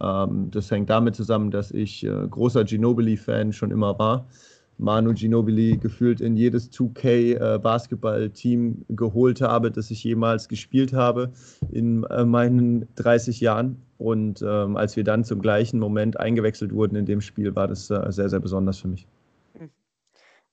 Ähm, 0.01 0.49
das 0.51 0.71
hängt 0.71 0.89
damit 0.89 1.15
zusammen, 1.15 1.51
dass 1.51 1.71
ich 1.71 2.05
äh, 2.05 2.27
großer 2.29 2.63
Ginobili-Fan 2.63 3.53
schon 3.53 3.71
immer 3.71 3.97
war. 3.97 4.27
Manu 4.77 5.13
Ginobili 5.13 5.77
gefühlt 5.77 6.19
in 6.19 6.35
jedes 6.35 6.69
2K-Basketball-Team 6.71 8.83
äh, 8.89 8.93
geholt 8.93 9.39
habe, 9.41 9.71
das 9.71 9.89
ich 9.89 10.03
jemals 10.03 10.49
gespielt 10.49 10.91
habe 10.93 11.31
in 11.71 12.03
äh, 12.05 12.25
meinen 12.25 12.85
30 12.95 13.39
Jahren. 13.39 13.77
Und 13.97 14.43
ähm, 14.45 14.75
als 14.75 14.97
wir 14.97 15.05
dann 15.05 15.23
zum 15.23 15.41
gleichen 15.41 15.79
Moment 15.79 16.19
eingewechselt 16.19 16.73
wurden 16.73 16.97
in 16.97 17.05
dem 17.05 17.21
Spiel, 17.21 17.55
war 17.55 17.69
das 17.69 17.89
äh, 17.89 18.11
sehr, 18.11 18.27
sehr 18.29 18.41
besonders 18.41 18.79
für 18.79 18.89
mich. 18.89 19.07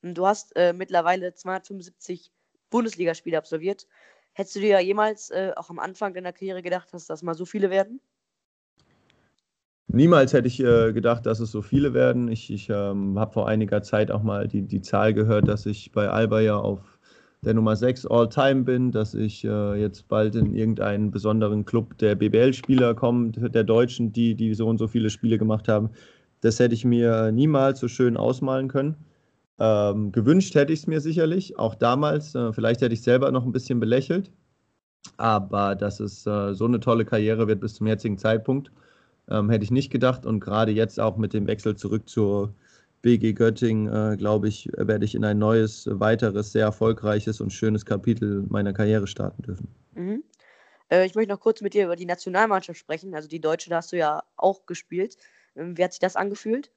Du 0.03 0.27
hast 0.27 0.55
äh, 0.57 0.73
mittlerweile 0.73 1.33
275 1.33 2.33
Bundesligaspiele 2.71 3.39
absolviert. 3.39 3.87
Hättest 4.33 4.57
du 4.57 4.61
dir 4.61 4.71
ja 4.71 4.81
jemals 4.81 5.31
äh, 5.31 5.53
auch 5.57 5.71
am 5.71 5.79
Anfang 5.79 6.15
deiner 6.15 6.33
Karriere 6.33 6.63
gedacht, 6.63 6.93
dass 6.93 7.07
das 7.07 7.23
mal 7.23 7.35
so 7.35 7.45
viele 7.45 7.71
werden? 7.71 8.01
Niemals 9.87 10.33
hätte 10.33 10.49
ich 10.49 10.59
äh, 10.59 10.93
gedacht, 10.93 11.27
dass 11.27 11.39
es 11.39 11.51
so 11.51 11.61
viele 11.61 11.93
werden. 11.93 12.29
Ich, 12.29 12.51
ich 12.51 12.71
ähm, 12.71 13.19
habe 13.19 13.33
vor 13.33 13.47
einiger 13.47 13.83
Zeit 13.83 14.11
auch 14.11 14.23
mal 14.23 14.49
die, 14.49 14.63
die 14.63 14.81
Zahl 14.81 15.13
gehört, 15.13 15.49
dass 15.49 15.67
ich 15.67 15.93
bei 15.93 16.09
Alba 16.09 16.41
ja 16.41 16.57
auf 16.57 16.99
der 17.43 17.55
Nummer 17.55 17.77
6 17.77 18.07
All-Time 18.07 18.63
bin, 18.63 18.91
dass 18.91 19.15
ich 19.15 19.45
äh, 19.45 19.75
jetzt 19.75 20.09
bald 20.09 20.35
in 20.35 20.55
irgendeinen 20.55 21.11
besonderen 21.11 21.65
Club 21.65 21.99
der 21.99 22.15
BBL-Spieler 22.15 22.95
komme, 22.95 23.33
der 23.33 23.65
Deutschen, 23.65 24.13
die, 24.13 24.35
die 24.35 24.55
so 24.55 24.67
und 24.67 24.79
so 24.79 24.89
viele 24.89 25.11
Spiele 25.11 25.39
gemacht 25.39 25.69
haben. 25.69 25.91
Das 26.41 26.59
hätte 26.59 26.75
ich 26.75 26.85
mir 26.85 27.31
niemals 27.31 27.81
so 27.81 27.89
schön 27.89 28.17
ausmalen 28.17 28.69
können. 28.69 28.97
Ähm, 29.59 30.13
gewünscht 30.13 30.55
hätte 30.55 30.73
ich 30.73 30.81
es 30.81 30.87
mir 30.87 31.01
sicherlich, 31.01 31.59
auch 31.59 31.75
damals. 31.75 32.35
Äh, 32.35 32.53
vielleicht 32.53 32.81
hätte 32.81 32.95
ich 32.95 33.03
selber 33.03 33.31
noch 33.31 33.45
ein 33.45 33.53
bisschen 33.53 33.81
belächelt. 33.81 34.31
Aber 35.17 35.75
dass 35.75 36.01
es 36.01 36.27
äh, 36.27 36.55
so 36.55 36.65
eine 36.65 36.81
tolle 36.81 37.05
Karriere 37.05 37.49
wird 37.49 37.61
bis 37.61 37.75
zum 37.75 37.87
jetzigen 37.87 38.19
Zeitpunkt, 38.19 38.71
ähm, 39.29 39.51
hätte 39.51 39.65
ich 39.65 39.71
nicht 39.71 39.91
gedacht. 39.91 40.27
Und 40.27 40.41
gerade 40.41 40.73
jetzt 40.73 41.01
auch 41.01 41.17
mit 41.17 41.33
dem 41.33 41.47
Wechsel 41.47 41.77
zurück 41.77 42.09
zur 42.09 42.55
BG 43.03 43.33
Göttingen, 43.33 43.93
äh, 43.93 44.17
glaube 44.17 44.49
ich, 44.49 44.71
werde 44.77 45.05
ich 45.05 45.15
in 45.15 45.25
ein 45.25 45.39
neues, 45.39 45.89
weiteres, 45.91 46.53
sehr 46.53 46.67
erfolgreiches 46.67 47.41
und 47.41 47.53
schönes 47.53 47.85
Kapitel 47.85 48.45
meiner 48.49 48.73
Karriere 48.73 49.07
starten 49.07 49.43
dürfen. 49.43 49.69
Mhm. 49.95 50.23
Äh, 50.89 51.07
ich 51.07 51.15
möchte 51.15 51.33
noch 51.33 51.41
kurz 51.41 51.61
mit 51.61 51.75
dir 51.75 51.85
über 51.87 51.97
die 51.97 52.07
Nationalmannschaft 52.07 52.79
sprechen. 52.79 53.15
Also 53.15 53.29
die 53.29 53.41
Deutsche, 53.41 53.71
da 53.71 53.77
hast 53.77 53.93
du 53.93 53.97
ja 53.97 54.23
auch 54.37 54.67
gespielt. 54.67 55.17
Ähm, 55.57 55.77
wie 55.77 55.85
hat 55.85 55.93
sich 55.93 56.01
das 56.01 56.17
angefühlt? 56.17 56.71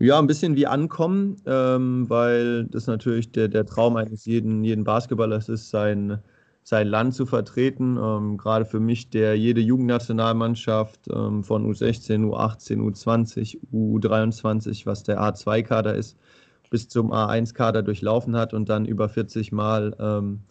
Ja, 0.00 0.18
ein 0.20 0.28
bisschen 0.28 0.54
wie 0.54 0.66
ankommen, 0.68 1.36
ähm, 1.46 2.08
weil 2.08 2.66
das 2.66 2.86
natürlich 2.86 3.32
der, 3.32 3.48
der 3.48 3.66
Traum 3.66 3.96
eines 3.96 4.26
jeden, 4.26 4.62
jeden 4.62 4.84
Basketballers 4.84 5.48
ist, 5.48 5.70
sein, 5.70 6.20
sein 6.62 6.86
Land 6.86 7.14
zu 7.14 7.26
vertreten. 7.26 7.98
Ähm, 8.00 8.36
gerade 8.36 8.64
für 8.64 8.78
mich, 8.78 9.10
der 9.10 9.36
jede 9.36 9.60
Jugendnationalmannschaft 9.60 11.00
ähm, 11.12 11.42
von 11.42 11.66
U16, 11.66 12.24
U18, 12.24 12.78
U20, 12.78 13.58
U23, 13.72 14.86
was 14.86 15.02
der 15.02 15.20
A2-Kader 15.20 15.96
ist, 15.96 16.16
bis 16.70 16.88
zum 16.88 17.12
A1-Kader 17.12 17.82
durchlaufen 17.82 18.36
hat 18.36 18.54
und 18.54 18.68
dann 18.68 18.86
über 18.86 19.08
40 19.08 19.50
Mal 19.50 19.96
ähm, 19.98 20.42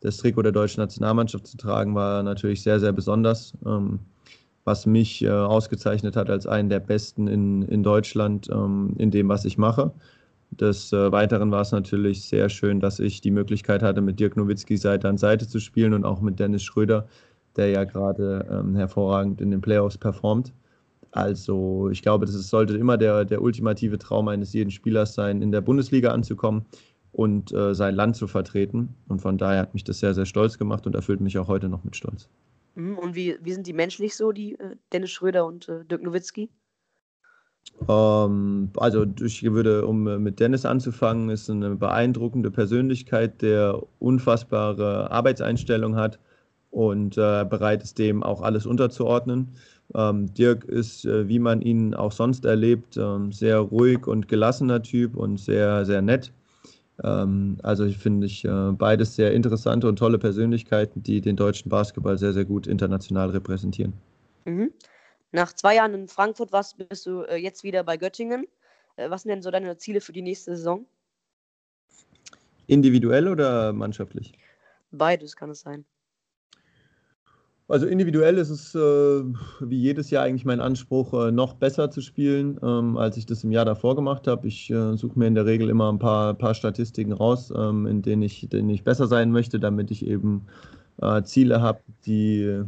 das 0.00 0.16
Trikot 0.16 0.42
der 0.42 0.52
deutschen 0.52 0.80
Nationalmannschaft 0.80 1.46
zu 1.46 1.58
tragen, 1.58 1.94
war 1.94 2.22
natürlich 2.22 2.62
sehr, 2.62 2.80
sehr 2.80 2.92
besonders. 2.92 3.52
Was 4.66 4.84
mich 4.84 5.22
äh, 5.22 5.30
ausgezeichnet 5.30 6.16
hat 6.16 6.28
als 6.28 6.46
einen 6.46 6.68
der 6.68 6.80
Besten 6.80 7.28
in, 7.28 7.62
in 7.62 7.84
Deutschland 7.84 8.50
ähm, 8.52 8.94
in 8.98 9.12
dem, 9.12 9.28
was 9.28 9.44
ich 9.44 9.58
mache. 9.58 9.92
Des 10.50 10.92
äh, 10.92 11.12
Weiteren 11.12 11.52
war 11.52 11.60
es 11.60 11.70
natürlich 11.70 12.24
sehr 12.28 12.48
schön, 12.48 12.80
dass 12.80 12.98
ich 12.98 13.20
die 13.20 13.30
Möglichkeit 13.30 13.82
hatte, 13.82 14.00
mit 14.00 14.18
Dirk 14.18 14.36
Nowitzki 14.36 14.76
Seite 14.76 15.08
an 15.08 15.18
Seite 15.18 15.46
zu 15.46 15.60
spielen 15.60 15.94
und 15.94 16.04
auch 16.04 16.20
mit 16.20 16.40
Dennis 16.40 16.64
Schröder, 16.64 17.06
der 17.54 17.68
ja 17.68 17.84
gerade 17.84 18.44
ähm, 18.50 18.74
hervorragend 18.74 19.40
in 19.40 19.52
den 19.52 19.60
Playoffs 19.60 19.98
performt. 19.98 20.52
Also 21.12 21.88
ich 21.90 22.02
glaube, 22.02 22.26
das 22.26 22.34
sollte 22.48 22.76
immer 22.76 22.96
der, 22.96 23.24
der 23.24 23.42
ultimative 23.42 23.98
Traum 23.98 24.26
eines 24.28 24.52
jeden 24.52 24.72
Spielers 24.72 25.14
sein, 25.14 25.42
in 25.42 25.52
der 25.52 25.60
Bundesliga 25.60 26.10
anzukommen 26.10 26.66
und 27.12 27.52
äh, 27.52 27.72
sein 27.72 27.94
Land 27.94 28.16
zu 28.16 28.26
vertreten. 28.26 28.96
Und 29.06 29.20
von 29.22 29.38
daher 29.38 29.60
hat 29.60 29.74
mich 29.74 29.84
das 29.84 30.00
sehr, 30.00 30.12
sehr 30.12 30.26
stolz 30.26 30.58
gemacht 30.58 30.86
und 30.86 30.96
erfüllt 30.96 31.20
mich 31.20 31.38
auch 31.38 31.48
heute 31.48 31.68
noch 31.68 31.84
mit 31.84 31.96
Stolz. 31.96 32.28
Mhm, 32.76 32.98
und 32.98 33.14
wie, 33.14 33.36
wie 33.42 33.52
sind 33.52 33.66
die 33.66 33.72
menschlich 33.72 34.14
so, 34.14 34.32
die 34.32 34.54
äh, 34.58 34.76
Dennis 34.92 35.10
Schröder 35.10 35.46
und 35.46 35.68
äh, 35.68 35.84
Dirk 35.84 36.02
Nowitzki? 36.02 36.50
Ähm, 37.88 38.70
also 38.76 39.06
ich 39.20 39.42
würde, 39.42 39.86
um 39.86 40.06
äh, 40.06 40.18
mit 40.18 40.40
Dennis 40.40 40.64
anzufangen, 40.64 41.30
ist 41.30 41.50
eine 41.50 41.74
beeindruckende 41.74 42.50
Persönlichkeit, 42.50 43.42
der 43.42 43.82
unfassbare 43.98 45.10
Arbeitseinstellung 45.10 45.96
hat 45.96 46.18
und 46.70 47.16
äh, 47.16 47.44
bereit 47.44 47.82
ist, 47.82 47.98
dem 47.98 48.22
auch 48.22 48.42
alles 48.42 48.66
unterzuordnen. 48.66 49.48
Ähm, 49.94 50.32
Dirk 50.34 50.64
ist, 50.64 51.06
äh, 51.06 51.28
wie 51.28 51.38
man 51.38 51.62
ihn 51.62 51.94
auch 51.94 52.12
sonst 52.12 52.44
erlebt, 52.44 52.98
ähm, 52.98 53.32
sehr 53.32 53.58
ruhig 53.58 54.06
und 54.06 54.28
gelassener 54.28 54.82
Typ 54.82 55.16
und 55.16 55.40
sehr, 55.40 55.86
sehr 55.86 56.02
nett. 56.02 56.32
Ähm, 57.02 57.58
also 57.62 57.84
ich 57.84 57.98
finde 57.98 58.26
ich 58.26 58.44
äh, 58.44 58.72
beides 58.72 59.16
sehr 59.16 59.32
interessante 59.32 59.88
und 59.88 59.96
tolle 59.98 60.18
Persönlichkeiten, 60.18 61.02
die 61.02 61.20
den 61.20 61.36
deutschen 61.36 61.68
Basketball 61.68 62.18
sehr, 62.18 62.32
sehr 62.32 62.44
gut 62.44 62.66
international 62.66 63.30
repräsentieren. 63.30 63.92
Mhm. 64.44 64.72
Nach 65.32 65.52
zwei 65.52 65.74
Jahren 65.74 65.94
in 65.94 66.08
Frankfurt 66.08 66.52
warst, 66.52 66.76
bist 66.88 67.06
du 67.06 67.22
äh, 67.22 67.36
jetzt 67.36 67.64
wieder 67.64 67.84
bei 67.84 67.96
Göttingen. 67.96 68.46
Äh, 68.96 69.10
was 69.10 69.22
sind 69.22 69.30
denn 69.30 69.42
so 69.42 69.50
deine 69.50 69.76
Ziele 69.76 70.00
für 70.00 70.12
die 70.12 70.22
nächste 70.22 70.56
Saison? 70.56 70.86
Individuell 72.66 73.28
oder 73.28 73.72
mannschaftlich? 73.72 74.32
Beides 74.90 75.36
kann 75.36 75.50
es 75.50 75.60
sein. 75.60 75.84
Also 77.68 77.86
individuell 77.86 78.38
ist 78.38 78.50
es 78.50 78.74
äh, 78.76 79.24
wie 79.60 79.76
jedes 79.76 80.10
Jahr 80.10 80.24
eigentlich 80.24 80.44
mein 80.44 80.60
Anspruch, 80.60 81.12
äh, 81.14 81.32
noch 81.32 81.54
besser 81.54 81.90
zu 81.90 82.00
spielen, 82.00 82.60
ähm, 82.62 82.96
als 82.96 83.16
ich 83.16 83.26
das 83.26 83.42
im 83.42 83.50
Jahr 83.50 83.64
davor 83.64 83.96
gemacht 83.96 84.28
habe. 84.28 84.46
Ich 84.46 84.70
äh, 84.70 84.96
suche 84.96 85.18
mir 85.18 85.26
in 85.26 85.34
der 85.34 85.46
Regel 85.46 85.68
immer 85.68 85.92
ein 85.92 85.98
paar, 85.98 86.34
paar 86.34 86.54
Statistiken 86.54 87.12
raus, 87.12 87.52
ähm, 87.56 87.86
in 87.86 88.02
denen 88.02 88.22
ich, 88.22 88.48
denen 88.48 88.70
ich 88.70 88.84
besser 88.84 89.08
sein 89.08 89.32
möchte, 89.32 89.58
damit 89.58 89.90
ich 89.90 90.06
eben 90.06 90.46
äh, 91.02 91.22
Ziele 91.24 91.60
habe, 91.60 91.80
die, 92.06 92.62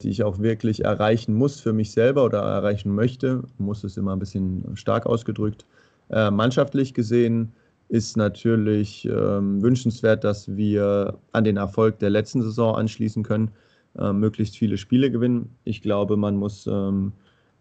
die 0.00 0.08
ich 0.08 0.24
auch 0.24 0.38
wirklich 0.38 0.84
erreichen 0.84 1.34
muss 1.34 1.60
für 1.60 1.74
mich 1.74 1.92
selber 1.92 2.24
oder 2.24 2.40
erreichen 2.40 2.94
möchte. 2.94 3.42
Muss 3.58 3.84
es 3.84 3.98
immer 3.98 4.14
ein 4.14 4.20
bisschen 4.20 4.74
stark 4.74 5.04
ausgedrückt. 5.04 5.66
Äh, 6.08 6.30
mannschaftlich 6.30 6.94
gesehen 6.94 7.52
ist 7.90 8.16
natürlich 8.16 9.04
ähm, 9.04 9.60
wünschenswert, 9.62 10.24
dass 10.24 10.56
wir 10.56 11.18
an 11.32 11.44
den 11.44 11.58
Erfolg 11.58 11.98
der 11.98 12.08
letzten 12.08 12.40
Saison 12.40 12.74
anschließen 12.74 13.22
können, 13.22 13.50
äh, 13.98 14.12
möglichst 14.12 14.56
viele 14.56 14.76
Spiele 14.76 15.10
gewinnen. 15.10 15.56
Ich 15.64 15.82
glaube, 15.82 16.16
man 16.16 16.36
muss 16.36 16.66
ähm, 16.66 17.12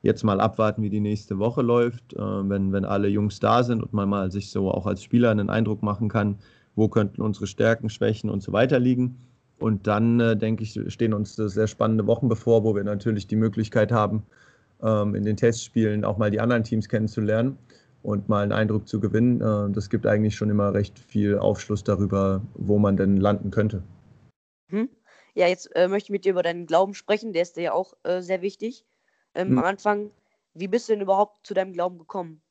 jetzt 0.01 0.23
mal 0.23 0.39
abwarten, 0.39 0.83
wie 0.83 0.89
die 0.89 0.99
nächste 0.99 1.39
Woche 1.39 1.61
läuft, 1.61 2.13
äh, 2.13 2.19
wenn, 2.19 2.71
wenn 2.71 2.85
alle 2.85 3.07
Jungs 3.07 3.39
da 3.39 3.63
sind 3.63 3.81
und 3.81 3.93
man 3.93 4.09
mal 4.09 4.31
sich 4.31 4.51
so 4.51 4.69
auch 4.69 4.85
als 4.85 5.03
Spieler 5.03 5.31
einen 5.31 5.49
Eindruck 5.49 5.81
machen 5.81 6.09
kann, 6.09 6.37
wo 6.75 6.87
könnten 6.87 7.21
unsere 7.21 7.47
Stärken, 7.47 7.89
Schwächen 7.89 8.29
und 8.29 8.41
so 8.41 8.51
weiter 8.51 8.79
liegen. 8.79 9.17
Und 9.59 9.87
dann, 9.87 10.19
äh, 10.19 10.35
denke 10.35 10.63
ich, 10.63 10.77
stehen 10.87 11.13
uns 11.13 11.35
sehr 11.35 11.67
spannende 11.67 12.05
Wochen 12.05 12.27
bevor, 12.27 12.63
wo 12.63 12.75
wir 12.75 12.83
natürlich 12.83 13.27
die 13.27 13.37
Möglichkeit 13.37 13.91
haben, 13.91 14.23
ähm, 14.81 15.15
in 15.15 15.23
den 15.23 15.37
Testspielen 15.37 16.03
auch 16.03 16.17
mal 16.17 16.31
die 16.31 16.41
anderen 16.41 16.63
Teams 16.63 16.89
kennenzulernen 16.89 17.57
und 18.01 18.27
mal 18.27 18.43
einen 18.43 18.51
Eindruck 18.51 18.87
zu 18.87 18.99
gewinnen. 18.99 19.39
Äh, 19.39 19.71
das 19.71 19.89
gibt 19.89 20.05
eigentlich 20.05 20.35
schon 20.35 20.49
immer 20.49 20.73
recht 20.73 20.99
viel 20.99 21.37
Aufschluss 21.37 21.83
darüber, 21.83 22.41
wo 22.55 22.77
man 22.77 22.97
denn 22.97 23.17
landen 23.17 23.51
könnte. 23.51 23.81
Hm. 24.69 24.89
Ja, 25.33 25.47
jetzt 25.47 25.75
äh, 25.75 25.87
möchte 25.87 26.07
ich 26.07 26.11
mit 26.11 26.25
dir 26.25 26.31
über 26.31 26.43
deinen 26.43 26.65
Glauben 26.65 26.93
sprechen. 26.93 27.33
Der 27.33 27.41
ist 27.41 27.57
dir 27.57 27.63
ja 27.63 27.73
auch 27.73 27.93
äh, 28.03 28.21
sehr 28.21 28.41
wichtig. 28.41 28.85
Ähm, 29.35 29.49
hm. 29.49 29.59
Am 29.59 29.65
Anfang, 29.65 30.11
wie 30.53 30.67
bist 30.67 30.87
du 30.87 30.93
denn 30.93 31.01
überhaupt 31.01 31.45
zu 31.45 31.53
deinem 31.53 31.73
Glauben 31.73 31.97
gekommen? 31.97 32.43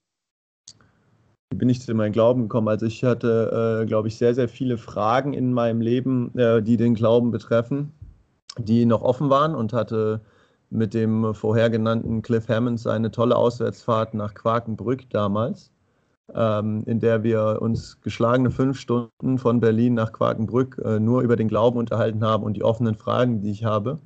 wie 1.53 1.57
bin 1.59 1.69
ich 1.69 1.83
zu 1.83 1.95
meinem 1.95 2.13
Glauben 2.13 2.43
gekommen? 2.43 2.69
Also 2.69 2.87
ich 2.87 3.05
hatte, 3.05 3.83
äh, 3.83 3.87
glaube 3.87 4.09
ich, 4.09 4.17
sehr, 4.17 4.35
sehr 4.35 4.49
viele 4.49 4.79
Fragen 4.79 5.35
in 5.35 5.53
meinem 5.53 5.83
Leben, 5.83 6.37
äh, 6.37 6.63
die 6.63 6.79
den 6.79 6.95
Glauben 6.95 7.31
betreffen, 7.31 7.93
die 8.59 8.87
noch 8.87 9.03
offen 9.03 9.29
waren 9.29 9.55
und 9.55 9.73
hatte 9.75 10.23
mit 10.71 10.95
dem 10.95 11.35
vorher 11.35 11.69
genannten 11.69 12.23
Cliff 12.23 12.49
Hammonds 12.49 12.87
eine 12.87 13.11
tolle 13.11 13.37
Auswärtsfahrt 13.37 14.15
nach 14.15 14.33
Quakenbrück 14.33 15.11
damals, 15.11 15.71
ähm, 16.35 16.85
in 16.87 17.01
der 17.01 17.23
wir 17.23 17.59
uns 17.61 18.01
geschlagene 18.01 18.51
fünf 18.51 18.79
Stunden 18.79 19.39
von 19.39 19.61
Berlin 19.61 19.95
nach 19.95 20.13
Quakenbrück 20.13 20.81
äh, 20.85 21.01
nur 21.01 21.23
über 21.23 21.37
den 21.37 21.49
Glauben 21.49 21.79
unterhalten 21.79 22.25
haben 22.25 22.45
und 22.45 22.55
die 22.55 22.65
offenen 22.65 22.95
Fragen, 22.95 23.41
die 23.41 23.51
ich 23.51 23.65
habe. 23.65 23.99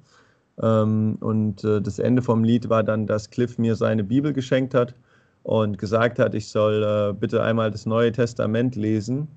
Ähm, 0.62 1.16
und 1.20 1.64
äh, 1.64 1.80
das 1.82 1.98
Ende 1.98 2.22
vom 2.22 2.44
Lied 2.44 2.68
war 2.68 2.82
dann, 2.82 3.06
dass 3.06 3.30
Cliff 3.30 3.58
mir 3.58 3.76
seine 3.76 4.04
Bibel 4.04 4.32
geschenkt 4.32 4.74
hat 4.74 4.94
und 5.42 5.78
gesagt 5.78 6.18
hat, 6.18 6.34
ich 6.34 6.48
soll 6.48 6.82
äh, 6.82 7.12
bitte 7.12 7.42
einmal 7.42 7.70
das 7.70 7.86
Neue 7.86 8.12
Testament 8.12 8.74
lesen 8.76 9.28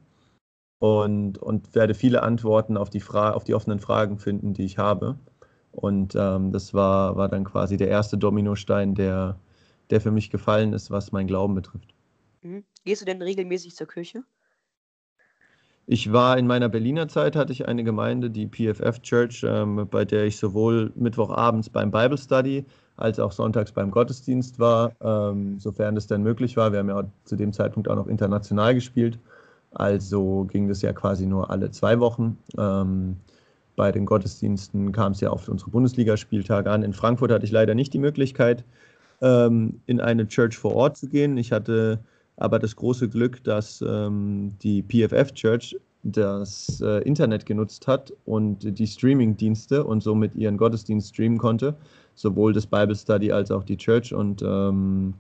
und, 0.79 1.37
und 1.37 1.75
werde 1.75 1.93
viele 1.93 2.23
Antworten 2.23 2.77
auf 2.77 2.89
die, 2.89 3.03
auf 3.03 3.43
die 3.43 3.53
offenen 3.53 3.79
Fragen 3.79 4.17
finden, 4.17 4.53
die 4.53 4.65
ich 4.65 4.77
habe. 4.77 5.17
Und 5.71 6.15
ähm, 6.15 6.51
das 6.51 6.73
war, 6.73 7.15
war 7.17 7.29
dann 7.29 7.43
quasi 7.43 7.77
der 7.77 7.89
erste 7.89 8.17
Dominostein, 8.17 8.95
der, 8.95 9.37
der 9.91 10.01
für 10.01 10.11
mich 10.11 10.29
gefallen 10.31 10.73
ist, 10.73 10.89
was 10.91 11.11
mein 11.11 11.27
Glauben 11.27 11.55
betrifft. 11.55 11.93
Mhm. 12.41 12.63
Gehst 12.85 13.01
du 13.01 13.05
denn 13.05 13.21
regelmäßig 13.21 13.75
zur 13.75 13.87
Kirche? 13.87 14.23
Ich 15.91 16.13
war 16.13 16.37
in 16.37 16.45
meiner 16.45 16.69
Berliner 16.69 17.07
Zeit, 17.07 17.35
hatte 17.35 17.51
ich 17.51 17.67
eine 17.67 17.83
Gemeinde, 17.83 18.29
die 18.29 18.47
PFF 18.47 19.01
Church, 19.01 19.43
ähm, 19.43 19.87
bei 19.89 20.05
der 20.05 20.25
ich 20.25 20.37
sowohl 20.37 20.91
Mittwochabends 20.95 21.69
beim 21.69 21.89
Bible 21.89 22.17
Study 22.17 22.63
als 22.95 23.19
auch 23.19 23.31
sonntags 23.31 23.71
beim 23.71 23.89
Gottesdienst 23.89 24.59
war, 24.59 24.91
ähm, 25.01 25.59
sofern 25.59 25.95
das 25.95 26.05
denn 26.05 26.21
möglich 26.21 26.57
war. 26.57 26.71
Wir 26.71 26.79
haben 26.79 26.89
ja 26.89 27.05
zu 27.23 27.35
dem 27.35 27.53
Zeitpunkt 27.53 27.89
auch 27.89 27.95
noch 27.95 28.05
international 28.05 28.75
gespielt. 28.75 29.17
Also 29.71 30.45
ging 30.45 30.67
das 30.67 30.81
ja 30.83 30.93
quasi 30.93 31.25
nur 31.25 31.49
alle 31.49 31.71
zwei 31.71 31.99
Wochen. 31.99 32.37
Ähm, 32.57 33.15
bei 33.75 33.91
den 33.91 34.05
Gottesdiensten 34.05 34.91
kam 34.91 35.13
es 35.13 35.21
ja 35.21 35.29
auf 35.29 35.47
unsere 35.47 35.71
Bundesligaspieltage 35.71 36.69
an. 36.69 36.83
In 36.83 36.93
Frankfurt 36.93 37.31
hatte 37.31 37.45
ich 37.45 37.51
leider 37.51 37.73
nicht 37.73 37.93
die 37.93 37.99
Möglichkeit, 37.99 38.63
ähm, 39.21 39.81
in 39.85 40.01
eine 40.01 40.27
Church 40.27 40.57
vor 40.57 40.75
Ort 40.75 40.97
zu 40.97 41.07
gehen. 41.07 41.37
Ich 41.37 41.51
hatte 41.51 41.99
aber 42.39 42.59
das 42.59 42.75
große 42.75 43.09
Glück, 43.09 43.43
dass 43.43 43.83
ähm, 43.87 44.55
die 44.61 44.81
PFF 44.81 45.33
Church 45.33 45.75
das 46.03 46.81
äh, 46.81 47.03
Internet 47.03 47.45
genutzt 47.45 47.87
hat 47.87 48.13
und 48.25 48.79
die 48.79 48.87
Streaming-Dienste 48.87 49.83
und 49.83 50.01
somit 50.01 50.33
ihren 50.35 50.57
Gottesdienst 50.57 51.09
streamen 51.09 51.37
konnte, 51.37 51.75
sowohl 52.15 52.53
das 52.53 52.65
Bible 52.65 52.95
Study 52.95 53.31
als 53.31 53.51
auch 53.51 53.63
die 53.63 53.75
Church. 53.75 54.13
Und 54.13 54.41
ähm, 54.41 55.13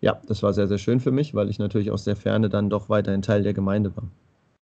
ja, 0.00 0.20
das 0.26 0.42
war 0.42 0.54
sehr, 0.54 0.66
sehr 0.66 0.78
schön 0.78 1.00
für 1.00 1.10
mich, 1.10 1.34
weil 1.34 1.50
ich 1.50 1.58
natürlich 1.58 1.90
aus 1.90 2.04
der 2.04 2.16
Ferne 2.16 2.48
dann 2.48 2.70
doch 2.70 2.88
weiterhin 2.88 3.20
Teil 3.20 3.42
der 3.42 3.52
Gemeinde 3.52 3.94
war. 3.96 4.08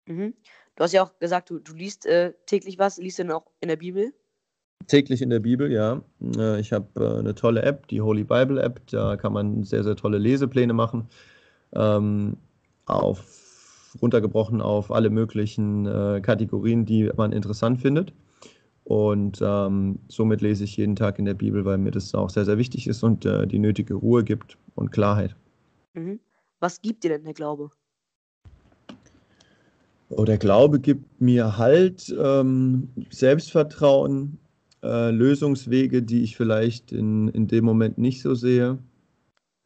Mhm. 0.08 0.34
Du 0.76 0.84
hast 0.84 0.94
ja 0.94 1.04
auch 1.04 1.18
gesagt, 1.20 1.50
du, 1.50 1.60
du 1.60 1.74
liest 1.74 2.06
äh, 2.06 2.34
täglich 2.46 2.78
was. 2.78 2.98
Liest 2.98 3.20
du 3.20 3.24
denn 3.24 3.32
auch 3.32 3.46
in 3.62 3.70
der 3.70 3.78
Bibel? 3.78 4.13
Täglich 4.88 5.22
in 5.22 5.30
der 5.30 5.39
Bibel, 5.39 5.72
ja. 5.72 6.02
Äh, 6.38 6.60
ich 6.60 6.74
habe 6.74 6.88
äh, 6.98 7.20
eine 7.20 7.36
tolle 7.36 7.62
App, 7.62 7.88
die 7.88 8.02
Holy 8.02 8.24
Bible 8.24 8.62
App. 8.62 8.82
Da 8.88 9.15
kann 9.15 9.34
man 9.34 9.63
sehr, 9.63 9.84
sehr 9.84 9.96
tolle 9.96 10.18
Lesepläne 10.18 10.74
machen. 10.74 11.08
Ähm, 11.74 12.38
auf, 12.86 13.96
runtergebrochen 14.02 14.62
auf 14.62 14.92
alle 14.92 15.10
möglichen 15.10 15.86
äh, 15.86 16.22
Kategorien, 16.22 16.86
die 16.86 17.12
man 17.16 17.32
interessant 17.32 17.82
findet. 17.82 18.14
Und 18.84 19.40
ähm, 19.42 20.00
somit 20.08 20.42
lese 20.42 20.64
ich 20.64 20.78
jeden 20.78 20.96
Tag 20.96 21.20
in 21.20 21.26
der 21.26 21.36
Bibel, 21.36 21.64
weil 21.64 21.78
mir 21.78 21.92
das 21.92 22.16
auch 22.16 22.32
sehr, 22.32 22.46
sehr 22.46 22.58
wichtig 22.58 22.88
ist 22.88 23.04
und 23.04 23.24
äh, 23.26 23.46
die 23.46 23.60
nötige 23.60 23.94
Ruhe 23.94 24.24
gibt 24.24 24.58
und 24.76 24.92
Klarheit. 24.92 25.36
Mhm. 25.94 26.20
Was 26.60 26.82
gibt 26.82 27.04
dir 27.04 27.12
denn 27.12 27.24
der 27.24 27.34
Glaube? 27.36 27.70
Oh, 30.10 30.26
der 30.26 30.40
Glaube 30.40 30.80
gibt 30.80 31.22
mir 31.22 31.58
Halt, 31.58 32.14
ähm, 32.20 32.90
Selbstvertrauen, 33.12 34.40
äh, 34.82 35.12
Lösungswege, 35.12 36.02
die 36.02 36.24
ich 36.24 36.36
vielleicht 36.36 36.92
in, 36.92 37.28
in 37.28 37.48
dem 37.48 37.66
Moment 37.66 38.00
nicht 38.00 38.24
so 38.24 38.34
sehe. 38.34 38.80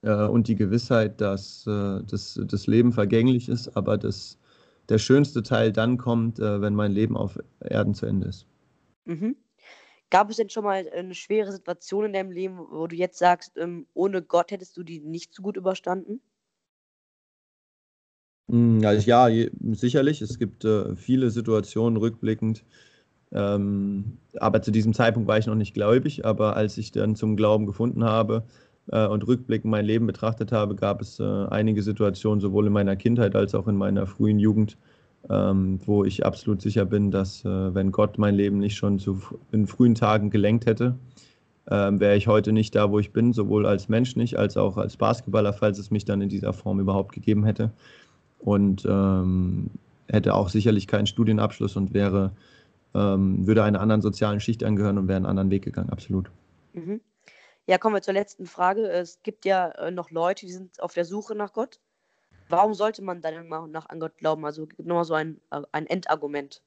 Äh, 0.04 0.28
und 0.28 0.48
die 0.48 0.56
Gewissheit, 0.56 1.20
dass 1.22 1.66
äh, 1.66 2.02
das, 2.06 2.40
das 2.46 2.68
Leben 2.68 2.92
vergänglich 2.92 3.50
ist, 3.50 3.76
aber 3.76 3.98
das, 3.98 4.38
der 4.90 4.98
schönste 4.98 5.44
Teil 5.44 5.72
dann 5.72 5.98
kommt, 5.98 6.40
äh, 6.40 6.62
wenn 6.62 6.76
mein 6.76 6.92
Leben 6.92 7.18
auf 7.18 7.40
Erden 7.62 7.94
zu 7.94 8.06
Ende 8.06 8.28
ist. 8.28 8.46
Mhm. 9.06 9.36
Gab 10.10 10.30
es 10.30 10.38
denn 10.38 10.50
schon 10.50 10.66
mal 10.66 10.86
eine 10.94 11.16
schwere 11.16 11.52
Situation 11.52 12.06
in 12.06 12.14
deinem 12.14 12.32
Leben, 12.32 12.60
wo 12.70 12.86
du 12.86 12.96
jetzt 12.96 13.18
sagst, 13.18 13.58
ähm, 13.58 13.88
ohne 13.94 14.22
Gott 14.22 14.52
hättest 14.52 14.78
du 14.78 14.84
die 14.84 15.00
nicht 15.00 15.34
so 15.34 15.42
gut 15.42 15.58
überstanden? 15.58 16.22
Hm, 18.50 18.82
also 18.86 19.08
ja, 19.08 19.28
je, 19.30 19.50
sicherlich. 19.72 20.22
Es 20.22 20.38
gibt 20.38 20.68
viele 20.96 21.32
Situationen 21.32 21.98
rückblickend. 21.98 22.64
Ähm, 23.32 24.20
aber 24.36 24.62
zu 24.62 24.70
diesem 24.70 24.94
Zeitpunkt 24.94 25.28
war 25.28 25.40
ich 25.40 25.48
noch 25.48 25.56
nicht 25.56 25.74
gläubig. 25.74 26.26
Aber 26.26 26.56
als 26.56 26.78
ich 26.78 26.92
dann 26.92 27.16
zum 27.16 27.36
Glauben 27.36 27.66
gefunden 27.66 28.04
habe 28.04 28.44
äh, 28.92 29.08
und 29.08 29.28
rückblickend 29.28 29.70
mein 29.72 29.86
Leben 29.86 30.08
betrachtet 30.08 30.52
habe, 30.52 30.76
gab 30.76 31.02
es 31.02 31.20
äh, 31.20 31.24
einige 31.24 31.82
Situationen, 31.82 32.42
sowohl 32.42 32.68
in 32.68 32.74
meiner 32.74 32.96
Kindheit 32.96 33.36
als 33.36 33.56
auch 33.56 33.68
in 33.68 33.76
meiner 33.76 34.06
frühen 34.06 34.40
Jugend, 34.40 34.78
ähm, 35.30 35.80
wo 35.86 36.04
ich 36.04 36.26
absolut 36.26 36.62
sicher 36.62 36.86
bin, 36.86 37.12
dass 37.12 37.46
äh, 37.46 37.74
wenn 37.74 37.92
Gott 37.92 38.18
mein 38.18 38.36
Leben 38.36 38.60
nicht 38.60 38.76
schon 38.76 39.00
zu, 39.00 39.22
in 39.52 39.68
frühen 39.68 39.96
Tagen 39.96 40.30
gelenkt 40.30 40.66
hätte, 40.66 40.96
ähm, 41.70 42.00
wäre 42.00 42.18
ich 42.18 42.28
heute 42.28 42.52
nicht 42.52 42.76
da, 42.76 42.92
wo 42.92 43.00
ich 43.00 43.12
bin, 43.12 43.32
sowohl 43.32 43.66
als 43.66 43.88
Mensch 43.88 44.16
nicht, 44.16 44.38
als 44.38 44.58
auch 44.58 44.78
als 44.78 44.98
Basketballer, 44.98 45.54
falls 45.54 45.80
es 45.80 45.92
mich 45.92 46.04
dann 46.04 46.22
in 46.22 46.30
dieser 46.30 46.52
Form 46.52 46.80
überhaupt 46.80 47.14
gegeben 47.14 47.46
hätte 47.46 47.72
und 48.40 48.86
ähm, 48.86 49.70
hätte 50.10 50.36
auch 50.36 50.50
sicherlich 50.50 50.88
keinen 50.88 51.08
Studienabschluss 51.08 51.78
und 51.78 51.94
wäre, 51.94 52.32
ähm, 52.94 53.48
würde 53.48 53.64
einer 53.64 53.80
anderen 53.80 54.02
sozialen 54.02 54.42
Schicht 54.42 54.64
angehören 54.64 54.98
und 54.98 55.08
wäre 55.08 55.18
einen 55.18 55.26
anderen 55.26 55.52
Weg 55.52 55.64
gegangen, 55.64 55.90
absolut. 55.90 56.30
Mhm. 56.74 57.00
Ja, 57.66 57.78
kommen 57.78 57.96
wir 57.96 58.02
zur 58.02 58.14
letzten 58.14 58.46
Frage. 58.46 58.90
Es 58.90 59.22
gibt 59.24 59.46
ja 59.46 59.70
äh, 59.70 59.92
noch 59.92 60.12
Leute, 60.12 60.46
die 60.46 60.52
sind 60.52 60.82
auf 60.82 60.94
der 60.94 61.06
Suche 61.06 61.34
nach 61.34 61.54
Gott. 61.54 61.80
Warum 62.50 62.74
sollte 62.74 63.02
man 63.02 63.22
dann 63.22 63.48
mal 63.48 63.68
nach 63.68 63.88
an 63.88 64.00
Gott 64.00 64.18
glauben? 64.18 64.46
Also 64.46 64.68
gibt 64.68 64.86
nochmal 64.86 65.06
so 65.06 65.14
ein, 65.14 65.40
äh, 65.52 65.62
ein 65.72 65.88
Endargument. 65.88 66.62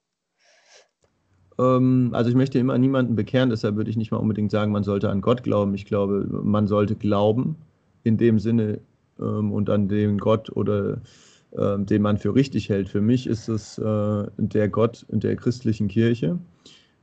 Ähm, 1.59 2.11
also 2.12 2.30
ich 2.30 2.37
möchte 2.37 2.59
immer 2.59 2.78
niemanden 2.78 3.14
bekehren, 3.14 3.50
deshalb 3.50 3.76
würde 3.76 3.90
ich 3.90 3.96
nicht 3.96 4.11
mal 4.11 4.18
unbedingt 4.18 4.50
sagen, 4.50 4.72
man 4.72 4.85
sollte 4.85 5.11
an 5.11 5.20
Gott 5.20 5.42
glauben. 5.42 5.74
Ich 5.74 5.85
glaube, 5.85 6.26
man 6.30 6.66
sollte 6.66 6.96
glauben 6.96 7.56
in 8.02 8.16
dem 8.16 8.38
Sinne 8.38 8.80
ähm, 9.18 9.52
und 9.52 9.68
an 9.70 9.88
den 9.88 10.18
Gott 10.18 10.50
oder 10.54 11.00
äh, 11.52 11.78
den 11.78 12.02
man 12.02 12.18
für 12.18 12.35
richtig 12.35 12.68
hält. 12.68 12.88
Für 12.88 13.00
mich 13.00 13.26
ist 13.26 13.48
es 13.48 13.78
äh, 13.78 14.26
der 14.37 14.68
Gott 14.68 15.04
der 15.09 15.37
christlichen 15.37 15.88
Kirche 15.88 16.38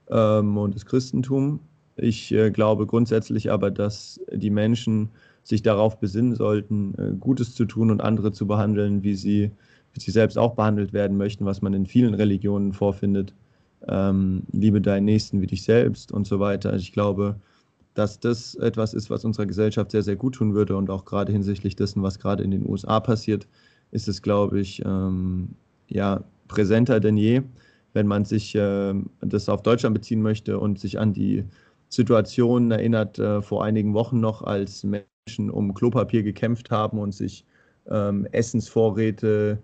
ähm, 0.10 0.58
und 0.58 0.76
das 0.76 0.86
Christentum. 0.86 1.60
Ich 1.96 2.32
äh, 2.34 2.52
glaube 2.52 2.88
grundsätzlich 2.88 3.52
aber, 3.52 3.72
dass 3.72 4.20
die 4.32 4.50
Menschen 4.50 5.10
sich 5.44 5.62
darauf 5.62 6.00
besinnen 6.00 6.36
sollten, 6.36 6.96
äh, 6.98 7.14
Gutes 7.20 7.54
zu 7.54 7.66
tun 7.66 7.92
und 7.92 8.02
andere 8.02 8.32
zu 8.32 8.48
behandeln, 8.48 9.04
wie 9.04 9.16
sie, 9.16 9.52
wie 9.94 10.00
sie 10.00 10.12
selbst 10.12 10.38
auch 10.38 10.56
behandelt 10.56 10.94
werden 10.94 11.18
möchten, 11.18 11.46
was 11.46 11.62
man 11.62 11.74
in 11.74 11.86
vielen 11.86 12.14
Religionen 12.14 12.74
vorfindet. 12.74 13.34
Ähm, 13.88 14.44
liebe 14.52 14.82
deinen 14.82 15.06
Nächsten 15.06 15.42
wie 15.42 15.48
dich 15.48 15.64
selbst 15.64 16.12
und 16.12 16.26
so 16.26 16.40
weiter. 16.40 16.74
Ich 16.76 16.94
glaube, 16.94 17.36
dass 17.94 18.20
das 18.20 18.56
etwas 18.56 18.94
ist, 18.94 19.10
was 19.10 19.26
unserer 19.26 19.46
Gesellschaft 19.46 19.92
sehr, 19.92 20.04
sehr 20.04 20.16
gut 20.16 20.36
tun 20.36 20.54
würde 20.56 20.76
und 20.78 20.90
auch 20.90 21.06
gerade 21.06 21.32
hinsichtlich 21.32 21.76
dessen, 21.76 22.02
was 22.02 22.18
gerade 22.18 22.44
in 22.44 22.52
den 22.52 22.68
USA 22.68 23.00
passiert, 23.00 23.48
ist 23.92 24.08
es, 24.08 24.22
glaube 24.22 24.60
ich, 24.60 24.82
ähm, 24.86 25.50
ja, 25.90 26.24
präsenter 26.48 27.00
denn 27.00 27.18
je, 27.18 27.44
wenn 27.94 28.08
man 28.08 28.26
sich 28.26 28.56
äh, 28.56 28.94
das 29.20 29.50
auf 29.50 29.62
Deutschland 29.62 29.94
beziehen 29.94 30.22
möchte 30.22 30.58
und 30.60 30.80
sich 30.80 31.00
an 31.00 31.14
die 31.14 31.44
Situation 31.94 32.72
erinnert 32.72 33.20
äh, 33.20 33.42
vor 33.42 33.64
einigen 33.64 33.94
Wochen 33.94 34.20
noch, 34.20 34.42
als 34.42 34.84
Menschen 34.84 35.50
um 35.50 35.74
Klopapier 35.74 36.24
gekämpft 36.24 36.72
haben 36.72 36.98
und 36.98 37.14
sich 37.14 37.46
ähm, 37.90 38.28
Essensvorräte 38.32 39.60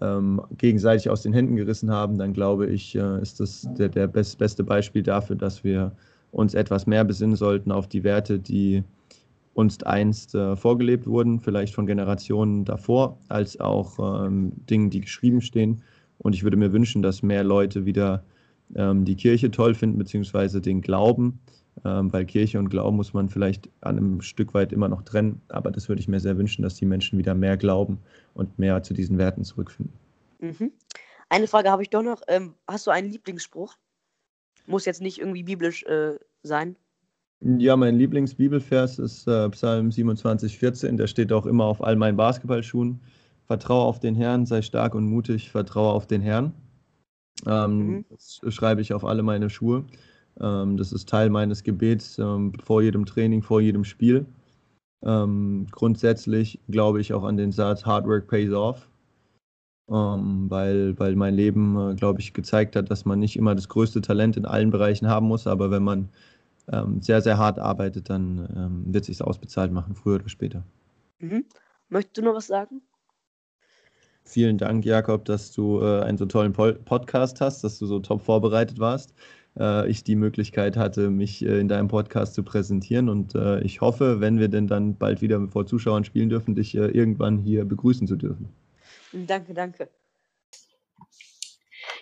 ähm, 0.00 0.40
gegenseitig 0.58 1.08
aus 1.10 1.22
den 1.22 1.32
Händen 1.32 1.56
gerissen 1.56 1.90
haben, 1.90 2.18
dann 2.18 2.32
glaube 2.32 2.66
ich, 2.66 2.94
äh, 2.96 3.20
ist 3.22 3.40
das 3.40 3.68
der, 3.78 3.88
der 3.88 4.06
best, 4.06 4.38
beste 4.38 4.64
Beispiel 4.64 5.02
dafür, 5.02 5.36
dass 5.36 5.64
wir 5.64 5.92
uns 6.32 6.54
etwas 6.54 6.86
mehr 6.86 7.04
besinnen 7.04 7.36
sollten 7.36 7.72
auf 7.72 7.88
die 7.88 8.04
Werte, 8.04 8.38
die 8.38 8.84
uns 9.54 9.82
einst 9.82 10.34
äh, 10.34 10.56
vorgelebt 10.56 11.06
wurden, 11.06 11.40
vielleicht 11.40 11.74
von 11.74 11.86
Generationen 11.86 12.64
davor, 12.64 13.18
als 13.28 13.58
auch 13.58 14.26
ähm, 14.26 14.52
Dingen, 14.68 14.90
die 14.90 15.00
geschrieben 15.00 15.40
stehen. 15.40 15.82
Und 16.18 16.34
ich 16.34 16.44
würde 16.44 16.56
mir 16.56 16.72
wünschen, 16.72 17.02
dass 17.02 17.22
mehr 17.22 17.42
Leute 17.42 17.84
wieder 17.84 18.22
ähm, 18.74 19.04
die 19.04 19.16
Kirche 19.16 19.50
toll 19.50 19.74
finden, 19.74 19.98
beziehungsweise 19.98 20.60
den 20.60 20.80
Glauben, 20.80 21.40
ähm, 21.84 22.12
weil 22.12 22.24
Kirche 22.26 22.58
und 22.58 22.68
Glauben 22.68 22.96
muss 22.96 23.14
man 23.14 23.28
vielleicht 23.28 23.68
an 23.80 23.96
einem 23.96 24.20
Stück 24.20 24.54
weit 24.54 24.72
immer 24.72 24.88
noch 24.88 25.02
trennen. 25.02 25.40
Aber 25.48 25.70
das 25.70 25.88
würde 25.88 26.00
ich 26.00 26.08
mir 26.08 26.20
sehr 26.20 26.36
wünschen, 26.36 26.62
dass 26.62 26.74
die 26.74 26.86
Menschen 26.86 27.18
wieder 27.18 27.34
mehr 27.34 27.56
glauben 27.56 27.98
und 28.34 28.58
mehr 28.58 28.82
zu 28.82 28.94
diesen 28.94 29.18
Werten 29.18 29.44
zurückfinden. 29.44 29.92
Mhm. 30.40 30.72
Eine 31.28 31.46
Frage 31.46 31.70
habe 31.70 31.82
ich 31.82 31.90
doch 31.90 32.02
noch. 32.02 32.22
Ähm, 32.28 32.54
hast 32.66 32.86
du 32.86 32.90
einen 32.90 33.10
Lieblingsspruch? 33.10 33.76
Muss 34.66 34.84
jetzt 34.84 35.00
nicht 35.00 35.18
irgendwie 35.18 35.42
biblisch 35.42 35.84
äh, 35.84 36.18
sein. 36.42 36.76
Ja, 37.40 37.76
mein 37.76 37.96
Lieblingsbibelvers 37.96 38.98
ist 38.98 39.26
äh, 39.26 39.48
Psalm 39.50 39.90
27, 39.90 40.58
14. 40.58 40.96
Der 40.98 41.06
steht 41.06 41.32
auch 41.32 41.46
immer 41.46 41.64
auf 41.64 41.82
all 41.82 41.96
meinen 41.96 42.16
Basketballschuhen. 42.16 43.00
vertraue 43.46 43.84
auf 43.84 43.98
den 43.98 44.14
Herrn, 44.14 44.44
sei 44.44 44.60
stark 44.60 44.94
und 44.94 45.06
mutig, 45.06 45.50
vertraue 45.50 45.92
auf 45.92 46.06
den 46.06 46.20
Herrn. 46.20 46.52
Ähm, 47.46 47.86
mhm. 47.86 48.04
Das 48.10 48.40
schreibe 48.48 48.82
ich 48.82 48.92
auf 48.92 49.04
alle 49.04 49.22
meine 49.22 49.48
Schuhe. 49.48 49.86
Ähm, 50.40 50.76
das 50.76 50.92
ist 50.92 51.08
Teil 51.08 51.30
meines 51.30 51.62
Gebets 51.62 52.18
ähm, 52.18 52.52
vor 52.64 52.82
jedem 52.82 53.06
Training, 53.06 53.42
vor 53.42 53.60
jedem 53.60 53.84
Spiel. 53.84 54.26
Ähm, 55.02 55.66
grundsätzlich 55.70 56.58
glaube 56.68 57.00
ich 57.00 57.12
auch 57.12 57.24
an 57.24 57.36
den 57.36 57.52
Satz 57.52 57.84
Hard 57.86 58.06
Work 58.06 58.28
pays 58.28 58.52
off, 58.52 58.86
weil, 59.86 60.96
weil 61.00 61.16
mein 61.16 61.34
Leben, 61.34 61.76
äh, 61.76 61.94
glaube 61.94 62.20
ich, 62.20 62.32
gezeigt 62.32 62.76
hat, 62.76 62.90
dass 62.90 63.04
man 63.04 63.18
nicht 63.18 63.36
immer 63.36 63.56
das 63.56 63.68
größte 63.68 64.00
Talent 64.00 64.36
in 64.36 64.46
allen 64.46 64.70
Bereichen 64.70 65.08
haben 65.08 65.26
muss, 65.26 65.46
aber 65.46 65.70
wenn 65.70 65.82
man 65.82 66.08
sehr, 67.00 67.20
sehr 67.20 67.36
hart 67.36 67.58
arbeitet, 67.58 68.10
dann 68.10 68.84
wird 68.86 69.02
es 69.02 69.06
sich 69.06 69.26
ausbezahlt 69.26 69.72
machen, 69.72 69.96
früher 69.96 70.16
oder 70.16 70.28
später. 70.28 70.62
Mhm. 71.18 71.44
Möchtest 71.88 72.18
du 72.18 72.22
noch 72.22 72.34
was 72.34 72.46
sagen? 72.46 72.80
Vielen 74.22 74.56
Dank, 74.56 74.84
Jakob, 74.84 75.24
dass 75.24 75.50
du 75.50 75.80
äh, 75.80 76.02
einen 76.02 76.16
so 76.16 76.26
tollen 76.26 76.52
Podcast 76.52 77.40
hast, 77.40 77.64
dass 77.64 77.80
du 77.80 77.86
so 77.86 77.98
top 77.98 78.22
vorbereitet 78.22 78.78
warst 78.78 79.12
äh, 79.58 79.88
ich 79.88 80.04
die 80.04 80.16
Möglichkeit 80.16 80.76
hatte, 80.76 81.10
mich 81.10 81.44
äh, 81.44 81.58
in 81.58 81.68
deinem 81.68 81.88
Podcast 81.88 82.34
zu 82.34 82.42
präsentieren. 82.42 83.08
Und 83.08 83.34
äh, 83.34 83.60
ich 83.60 83.80
hoffe, 83.80 84.20
wenn 84.20 84.38
wir 84.38 84.48
denn 84.48 84.66
dann 84.66 84.96
bald 84.96 85.22
wieder 85.22 85.40
vor 85.48 85.66
Zuschauern 85.66 86.04
spielen 86.04 86.28
dürfen, 86.28 86.54
dich 86.54 86.76
äh, 86.76 86.86
irgendwann 86.86 87.38
hier 87.38 87.64
begrüßen 87.64 88.06
zu 88.06 88.16
dürfen. 88.16 88.48
Danke, 89.12 89.54
danke. 89.54 89.88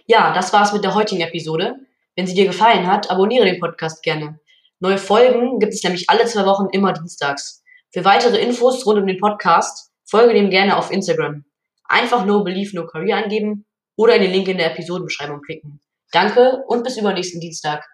Ja, 0.06 0.32
das 0.32 0.52
war's 0.52 0.72
mit 0.72 0.84
der 0.84 0.94
heutigen 0.94 1.20
Episode. 1.20 1.76
Wenn 2.16 2.26
sie 2.26 2.34
dir 2.34 2.46
gefallen 2.46 2.86
hat, 2.86 3.10
abonniere 3.10 3.44
den 3.44 3.60
Podcast 3.60 4.02
gerne. 4.02 4.40
Neue 4.80 4.98
Folgen 4.98 5.58
gibt 5.58 5.74
es 5.74 5.82
nämlich 5.82 6.08
alle 6.08 6.24
zwei 6.24 6.44
Wochen 6.46 6.68
immer 6.72 6.92
dienstags. 6.92 7.62
Für 7.92 8.04
weitere 8.04 8.38
Infos 8.38 8.86
rund 8.86 9.00
um 9.00 9.06
den 9.06 9.18
Podcast 9.18 9.92
folge 10.04 10.34
dem 10.34 10.50
gerne 10.50 10.76
auf 10.76 10.90
Instagram. 10.90 11.44
Einfach 11.84 12.24
No 12.24 12.44
Believe 12.44 12.76
No 12.76 12.86
Career 12.86 13.16
angeben 13.16 13.66
oder 13.96 14.16
in 14.16 14.22
den 14.22 14.32
Link 14.32 14.48
in 14.48 14.58
der 14.58 14.72
Episodenbeschreibung 14.72 15.40
klicken. 15.42 15.80
Danke 16.12 16.64
und 16.68 16.84
bis 16.84 16.96
übernächsten 16.96 17.40
Dienstag. 17.40 17.84